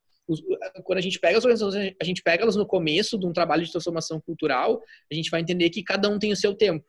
[0.83, 3.65] quando a gente pega as organizações, a gente pega elas no começo de um trabalho
[3.65, 4.81] de transformação cultural,
[5.11, 6.85] a gente vai entender que cada um tem o seu tempo.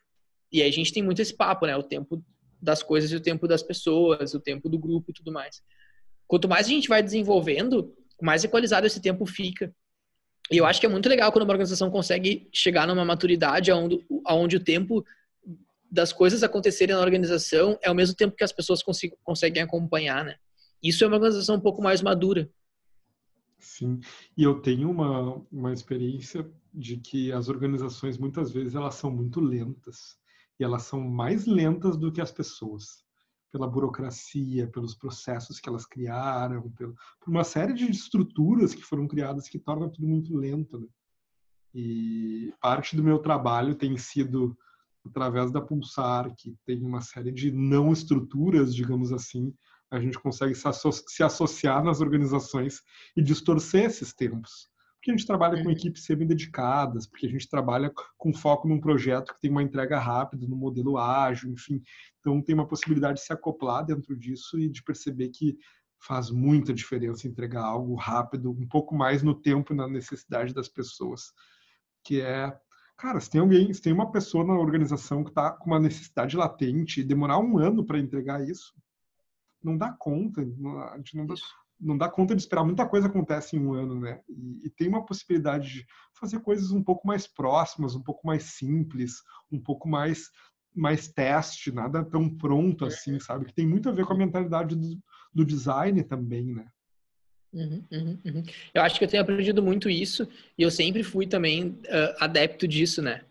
[0.53, 1.77] E aí a gente tem muito esse papo, né?
[1.77, 2.23] O tempo
[2.61, 5.63] das coisas e o tempo das pessoas, o tempo do grupo e tudo mais.
[6.27, 9.75] Quanto mais a gente vai desenvolvendo, mais equalizado esse tempo fica.
[10.51, 14.57] E eu acho que é muito legal quando uma organização consegue chegar numa maturidade onde,
[14.57, 15.05] o tempo
[15.91, 18.83] das coisas acontecerem na organização é ao mesmo tempo que as pessoas
[19.23, 20.37] conseguem acompanhar, né?
[20.83, 22.49] Isso é uma organização um pouco mais madura.
[23.59, 24.01] Sim,
[24.37, 29.41] e eu tenho uma, uma experiência de que as organizações muitas vezes elas são muito
[29.41, 30.20] lentas
[30.61, 33.03] e elas são mais lentas do que as pessoas
[33.51, 36.95] pela burocracia, pelos processos que elas criaram, por
[37.27, 40.79] uma série de estruturas que foram criadas que tornam tudo muito lento.
[40.79, 40.87] Né?
[41.75, 44.57] E parte do meu trabalho tem sido
[45.05, 49.53] através da Pulsar, que tem uma série de não estruturas, digamos assim,
[49.91, 50.69] a gente consegue se,
[51.09, 52.83] se associar nas organizações
[53.17, 54.69] e distorcer esses tempos.
[55.01, 55.71] Porque a gente trabalha com uhum.
[55.71, 60.47] equipes semi-dedicadas, porque a gente trabalha com foco num projeto que tem uma entrega rápida,
[60.47, 61.83] no modelo ágil, enfim.
[62.21, 65.57] Então, tem uma possibilidade de se acoplar dentro disso e de perceber que
[65.99, 70.69] faz muita diferença entregar algo rápido, um pouco mais no tempo e na necessidade das
[70.69, 71.33] pessoas.
[72.05, 72.55] Que é,
[72.99, 76.37] cara, se tem alguém, se tem uma pessoa na organização que está com uma necessidade
[76.37, 78.75] latente e demorar um ano para entregar isso,
[79.63, 80.43] não dá conta,
[80.93, 81.35] a gente não dá,
[81.81, 82.65] não dá conta de esperar.
[82.65, 84.21] Muita coisa acontece em um ano, né?
[84.29, 88.43] E, e, tem uma possibilidade de fazer coisas um pouco mais próximas, um pouco mais
[88.45, 90.31] simples, um pouco mais
[90.73, 93.45] mais teste, nada tão pronto assim, sabe?
[93.47, 94.99] Que tem muito a ver com a mentalidade do,
[95.35, 96.67] do design também, né?
[97.53, 98.43] Uhum, uhum, uhum.
[98.73, 102.69] Eu acho que eu tenho aprendido muito isso e eu sempre fui também uh, adepto
[102.69, 103.25] disso, né?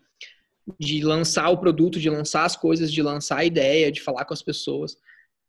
[0.78, 4.34] De lançar o produto, de lançar as coisas, de lançar a ideia, de falar com
[4.34, 4.98] as pessoas.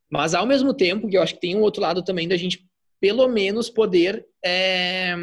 [0.09, 2.70] Mas ao mesmo tempo que eu acho que tem um outro lado também da gente
[3.01, 5.13] pelo menos poder é,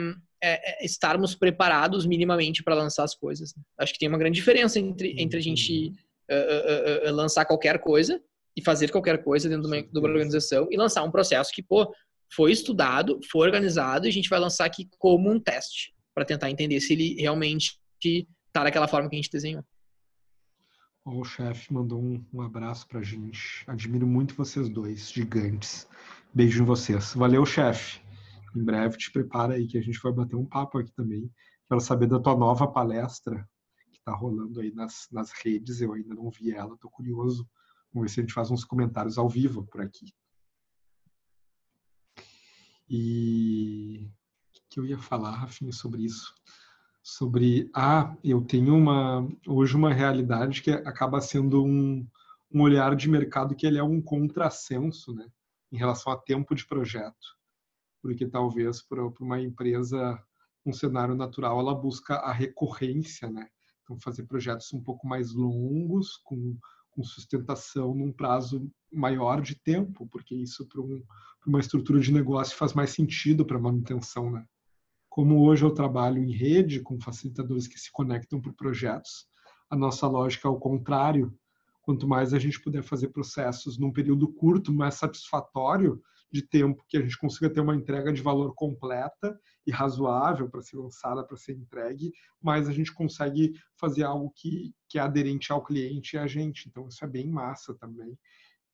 [0.43, 3.55] é, é estarmos preparados minimamente para lançar as coisas.
[3.79, 5.93] Acho que tem uma grande diferença entre, entre a gente
[6.31, 8.21] uh, uh, uh, lançar qualquer coisa
[8.57, 11.63] e fazer qualquer coisa dentro de uma, de uma, organização e lançar um processo que,
[11.63, 11.95] pô,
[12.35, 16.51] foi estudado, foi organizado e a gente vai lançar aqui como um teste para tentar
[16.51, 19.65] entender se ele realmente está daquela forma que a gente desenhou.
[21.05, 23.65] O chefe mandou um, um abraço pra gente.
[23.67, 25.89] Admiro muito vocês dois, gigantes.
[26.35, 27.15] Beijo em vocês.
[27.15, 28.01] Valeu, chefe.
[28.55, 31.31] Em breve te prepara aí que a gente vai bater um papo aqui também.
[31.69, 33.49] Quero saber da tua nova palestra
[33.93, 35.81] que tá rolando aí nas, nas redes.
[35.81, 37.49] Eu ainda não vi ela, tô curioso.
[37.93, 40.13] Vamos ver se a gente faz uns comentários ao vivo por aqui.
[42.89, 44.09] E
[44.57, 46.35] o que eu ia falar, Rafinha, sobre isso?
[47.09, 52.07] sobre ah, eu tenho uma hoje uma realidade que acaba sendo um,
[52.53, 55.27] um olhar de mercado que ele é um contrassenso, né,
[55.73, 57.37] em relação a tempo de projeto,
[58.03, 60.23] porque talvez para uma empresa
[60.67, 63.49] um cenário natural ela busca a recorrência, né,
[63.83, 66.59] então fazer projetos um pouco mais longos com,
[66.91, 71.03] com sustentação num prazo maior de tempo, porque isso para um,
[71.47, 74.45] uma estrutura de negócio faz mais sentido para manutenção, né.
[75.09, 79.27] Como hoje eu trabalho em rede com facilitadores que se conectam por projetos,
[79.71, 81.37] a nossa lógica é o contrário.
[81.89, 86.99] Quanto mais a gente puder fazer processos num período curto, mais satisfatório de tempo, que
[86.99, 91.39] a gente consiga ter uma entrega de valor completa e razoável para ser lançada, para
[91.39, 92.13] ser entregue,
[92.43, 96.69] mais a gente consegue fazer algo que, que é aderente ao cliente e a gente.
[96.69, 98.19] Então, isso é bem massa também,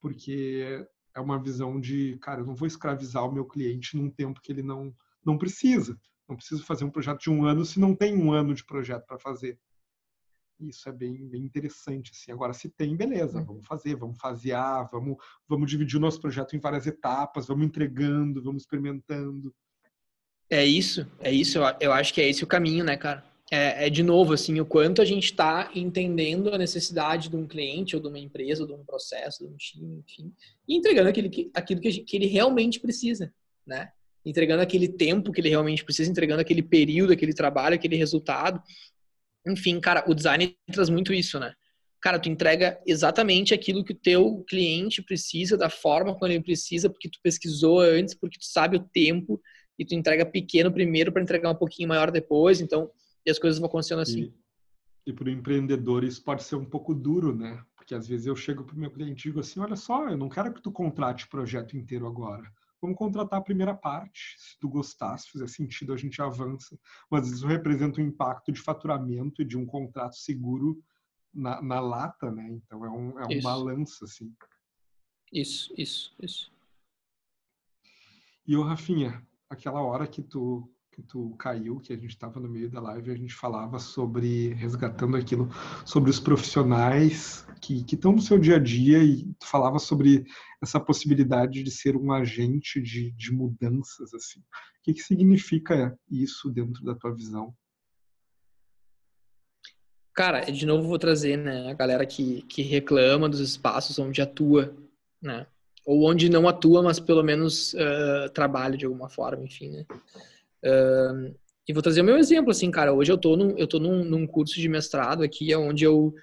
[0.00, 0.84] porque
[1.14, 4.50] é uma visão de, cara, eu não vou escravizar o meu cliente num tempo que
[4.50, 4.92] ele não,
[5.24, 5.96] não precisa.
[6.28, 9.06] Não preciso fazer um projeto de um ano se não tem um ano de projeto
[9.06, 9.56] para fazer.
[10.60, 12.12] Isso é bem, bem interessante.
[12.12, 12.32] Assim.
[12.32, 13.44] Agora, se tem, beleza, uhum.
[13.44, 15.16] vamos fazer, vamos fasear, vamos,
[15.48, 19.54] vamos dividir o nosso projeto em várias etapas, vamos entregando, vamos experimentando.
[20.48, 21.58] É isso, é isso.
[21.80, 23.24] Eu acho que é esse o caminho, né, cara?
[23.50, 27.46] É, é de novo, assim, o quanto a gente está entendendo a necessidade de um
[27.46, 30.32] cliente ou de uma empresa, ou de um processo, de um time, enfim,
[30.66, 33.32] e entregando aquilo que, aquilo que, gente, que ele realmente precisa,
[33.66, 33.90] né?
[34.24, 38.60] entregando aquele tempo que ele realmente precisa, entregando aquele período, aquele trabalho, aquele resultado.
[39.46, 41.52] Enfim, cara, o design traz muito isso, né?
[42.00, 46.90] Cara, tu entrega exatamente aquilo que o teu cliente precisa, da forma como ele precisa,
[46.90, 49.40] porque tu pesquisou antes, porque tu sabe o tempo,
[49.78, 52.90] e tu entrega pequeno primeiro para entregar um pouquinho maior depois, então,
[53.24, 54.32] e as coisas vão acontecendo assim.
[55.06, 57.62] E, e para o empreendedor isso pode ser um pouco duro, né?
[57.74, 60.16] Porque às vezes eu chego para o meu cliente e digo assim, olha só, eu
[60.16, 62.50] não quero que tu contrate o projeto inteiro agora
[62.84, 64.36] vamos contratar a primeira parte.
[64.38, 66.78] Se tu gostar, se fizer sentido, a gente avança.
[67.10, 70.82] Mas isso representa um impacto de faturamento e de um contrato seguro
[71.32, 72.46] na, na lata, né?
[72.50, 74.32] Então é um, é um balanço, assim.
[75.32, 76.52] Isso, isso, isso.
[78.46, 82.48] E o Rafinha, aquela hora que tu que tu caiu, que a gente estava no
[82.48, 85.48] meio da live, a gente falava sobre resgatando aquilo,
[85.84, 90.24] sobre os profissionais que estão no seu dia a dia e tu falava sobre
[90.62, 94.38] essa possibilidade de ser um agente de, de mudanças assim.
[94.38, 97.52] O que, que significa isso dentro da tua visão?
[100.14, 104.72] Cara, de novo vou trazer, né, a galera que, que reclama dos espaços onde atua,
[105.20, 105.44] né,
[105.84, 109.86] ou onde não atua, mas pelo menos uh, trabalha de alguma forma, enfim, né.
[110.64, 111.34] Uh,
[111.68, 114.04] e vou trazer o meu exemplo, assim, cara, hoje eu tô num, eu tô num,
[114.04, 116.14] num curso de mestrado aqui, onde eu,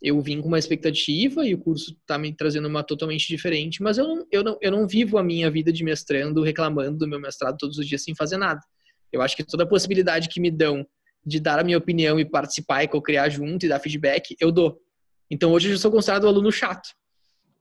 [0.00, 3.98] eu vim com uma expectativa e o curso tá me trazendo uma totalmente diferente, mas
[3.98, 7.20] eu não, eu não, eu não vivo a minha vida de mestrando reclamando do meu
[7.20, 8.60] mestrado todos os dias sem fazer nada.
[9.12, 10.86] Eu acho que toda a possibilidade que me dão
[11.24, 14.80] de dar a minha opinião e participar e co-criar junto e dar feedback, eu dou.
[15.28, 16.90] Então hoje eu já sou considerado um aluno chato.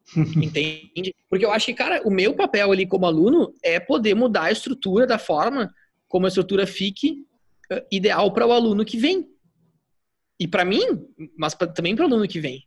[0.15, 1.15] Entende?
[1.27, 4.51] Porque eu acho que, cara, o meu papel ali como aluno é poder mudar a
[4.51, 5.73] estrutura da forma
[6.15, 7.25] como a estrutura fique
[7.69, 9.27] uh, ideal para o aluno que vem.
[10.39, 10.79] E para mim,
[11.37, 12.63] mas pra, também para o aluno que vem.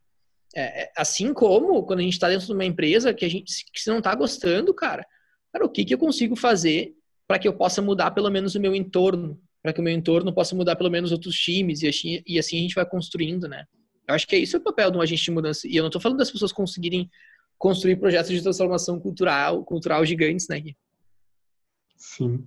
[0.55, 3.65] É, é, assim como quando a gente está dentro de uma empresa que a gente
[3.73, 5.03] que não está gostando, cara,
[5.51, 6.95] cara, o que, que eu consigo fazer
[7.27, 9.41] para que eu possa mudar pelo menos o meu entorno?
[9.63, 12.59] para que o meu entorno possa mudar pelo menos outros times e assim, e assim
[12.59, 13.65] a gente vai construindo, né?
[14.07, 15.67] Eu acho que é isso o papel de um agente de mudança.
[15.67, 17.11] E eu não estou falando das pessoas conseguirem
[17.59, 20.63] construir projetos de transformação cultural, cultural gigantes, né?
[21.97, 22.47] Sim.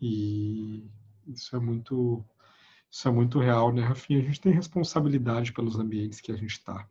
[0.00, 0.90] E
[1.26, 2.24] isso é muito
[2.90, 4.20] isso é muito real, né, Rafinha?
[4.20, 6.88] A gente tem responsabilidade pelos ambientes que a gente está.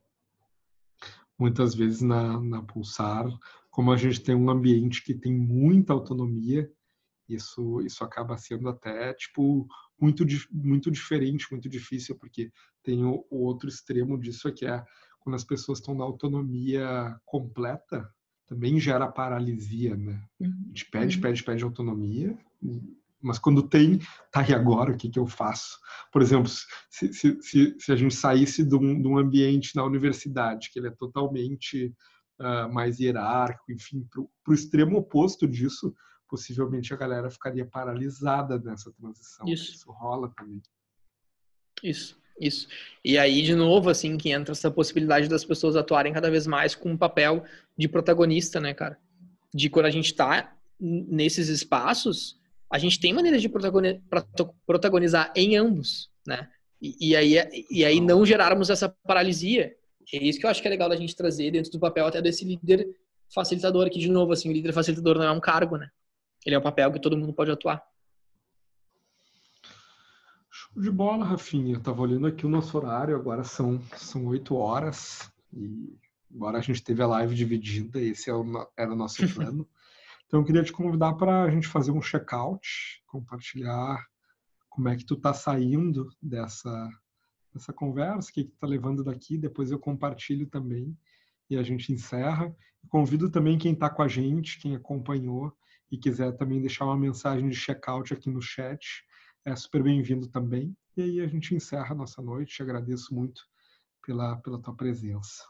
[1.37, 3.27] Muitas vezes na, na Pulsar,
[3.71, 6.71] como a gente tem um ambiente que tem muita autonomia,
[7.27, 9.67] isso isso acaba sendo até tipo
[9.99, 12.51] muito muito diferente muito difícil porque
[12.83, 14.83] tem o, o outro extremo disso que é
[15.19, 18.07] quando as pessoas estão na autonomia completa
[18.47, 21.21] também gera paralisia né a gente pede uhum.
[21.21, 22.37] pede pede autonomia
[23.25, 23.99] mas quando tem,
[24.31, 25.79] tá e agora, o que, que eu faço?
[26.11, 29.83] Por exemplo, se, se, se, se a gente saísse de um, de um, ambiente na
[29.83, 31.91] universidade, que ele é totalmente
[32.39, 34.21] uh, mais hierárquico, enfim, para
[34.51, 35.91] o extremo oposto disso,
[36.29, 39.47] possivelmente a galera ficaria paralisada nessa transição.
[39.47, 40.61] Isso, isso rola também.
[41.83, 42.67] Isso, isso.
[43.03, 46.75] E aí, de novo, assim, que entra essa possibilidade das pessoas atuarem cada vez mais
[46.75, 47.43] com um papel
[47.77, 48.97] de protagonista, né, cara?
[49.53, 52.37] De quando a gente está nesses espaços,
[52.69, 53.49] a gente tem maneiras de
[54.65, 56.49] protagonizar em ambos, né?
[56.81, 59.73] E, e, aí, e aí não gerarmos essa paralisia.
[60.13, 62.21] É isso que eu acho que é legal da gente trazer dentro do papel até
[62.21, 62.87] desse líder
[63.33, 65.89] facilitador aqui de novo, assim, o líder facilitador não é um cargo, né?
[66.45, 67.81] Ele é um papel que todo mundo pode atuar.
[70.57, 71.73] Show de bola, Rafinha.
[71.73, 75.29] Eu tava olhando aqui o nosso horário, agora são, são 8 horas.
[75.51, 75.93] E
[76.33, 78.45] agora a gente teve a live dividida, esse é o,
[78.77, 79.67] era o nosso plano.
[80.25, 84.01] então eu queria te convidar para a gente fazer um check-out, compartilhar
[84.69, 86.89] como é que tu tá saindo dessa,
[87.53, 90.97] dessa conversa, o que, que tu tá levando daqui, depois eu compartilho também
[91.49, 92.55] e a gente encerra.
[92.87, 95.51] Convido também quem está com a gente, quem acompanhou,
[95.91, 99.03] e quiser também deixar uma mensagem de check-out aqui no chat,
[99.45, 100.75] é super bem-vindo também.
[100.97, 102.55] E aí a gente encerra a nossa noite.
[102.55, 103.41] Te agradeço muito
[104.05, 105.43] pela, pela tua presença.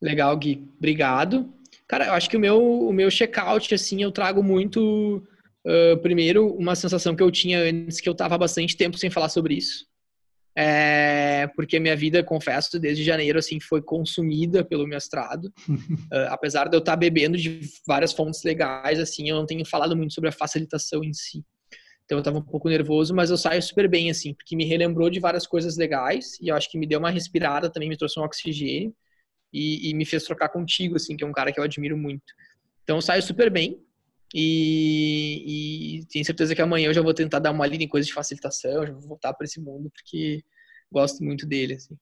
[0.00, 0.68] Legal, Gui.
[0.78, 1.52] Obrigado.
[1.88, 5.22] Cara, eu acho que o meu, o meu check-out, assim, eu trago muito,
[5.66, 9.28] uh, primeiro, uma sensação que eu tinha antes, que eu estava bastante tempo sem falar
[9.28, 9.86] sobre isso.
[10.56, 15.46] É, porque minha vida, confesso, desde janeiro assim foi consumida pelo mestrado.
[15.68, 19.96] uh, apesar de eu estar bebendo de várias fontes legais, assim, eu não tenho falado
[19.96, 21.42] muito sobre a facilitação em si.
[22.04, 25.08] Então eu estava um pouco nervoso, mas eu saio super bem assim, porque me relembrou
[25.08, 28.18] de várias coisas legais e eu acho que me deu uma respirada também, me trouxe
[28.18, 28.94] um oxigênio
[29.52, 32.24] e, e me fez trocar contigo, assim, que é um cara que eu admiro muito.
[32.82, 33.80] Então eu saio super bem.
[34.34, 38.06] E, e tenho certeza que amanhã eu já vou tentar dar uma lida em coisas
[38.06, 40.42] de facilitação, já vou voltar para esse mundo, porque
[40.90, 41.74] gosto muito dele.
[41.74, 41.96] Assim.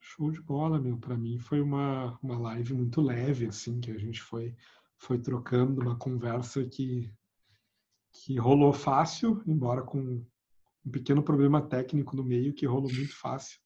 [0.00, 0.96] Show de bola, meu.
[0.96, 4.54] Para mim foi uma, uma live muito leve, assim, que a gente foi,
[4.96, 7.10] foi trocando uma conversa que,
[8.24, 10.24] que rolou fácil, embora com
[10.84, 13.58] um pequeno problema técnico no meio, que rolou muito fácil.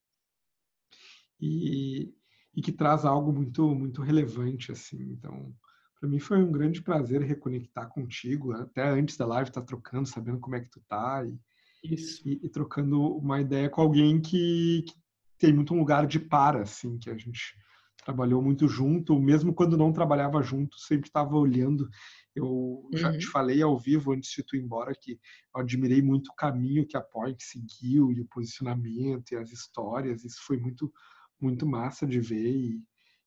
[1.41, 2.15] E,
[2.55, 5.01] e que traz algo muito, muito relevante, assim.
[5.13, 5.55] Então,
[5.99, 10.09] para mim foi um grande prazer reconectar contigo, até antes da live estar tá trocando,
[10.09, 11.95] sabendo como é que tu tá e,
[12.25, 14.95] e, e, trocando uma ideia com alguém que, que,
[15.39, 17.57] tem muito um lugar de para, assim, que a gente
[18.05, 21.89] trabalhou muito junto, mesmo quando não trabalhava junto, sempre estava olhando.
[22.35, 23.19] Eu já uhum.
[23.19, 25.21] te falei ao vivo antes de tu ir embora que
[25.55, 30.25] eu admirei muito o caminho que a Point seguiu e o posicionamento e as histórias.
[30.25, 30.93] Isso foi muito
[31.41, 32.81] muito massa de ver e,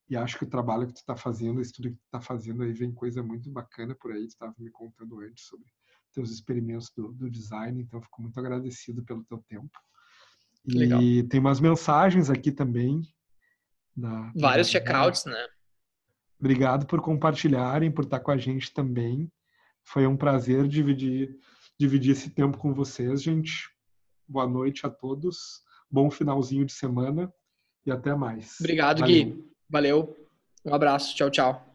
[0.09, 2.63] e acho que o trabalho que tu está fazendo, isso tudo que tu está fazendo
[2.63, 4.25] aí vem coisa muito bacana por aí.
[4.25, 5.67] Tu estava me contando antes sobre
[6.13, 9.77] teus experimentos do, do design, então fico muito agradecido pelo teu tempo.
[10.65, 10.99] E Legal.
[11.29, 13.01] tem umas mensagens aqui também.
[13.95, 15.47] Da, Vários checkouts, né?
[16.39, 19.31] Obrigado por compartilharem, por estar com a gente também.
[19.83, 21.37] Foi um prazer dividir,
[21.79, 23.69] dividir esse tempo com vocês, gente.
[24.27, 25.63] Boa noite a todos.
[25.89, 27.31] Bom finalzinho de semana
[27.85, 28.59] e até mais.
[28.59, 29.25] Obrigado, Valeu.
[29.25, 29.51] Gui.
[29.69, 30.27] Valeu.
[30.65, 31.15] Um abraço.
[31.15, 31.74] Tchau, tchau.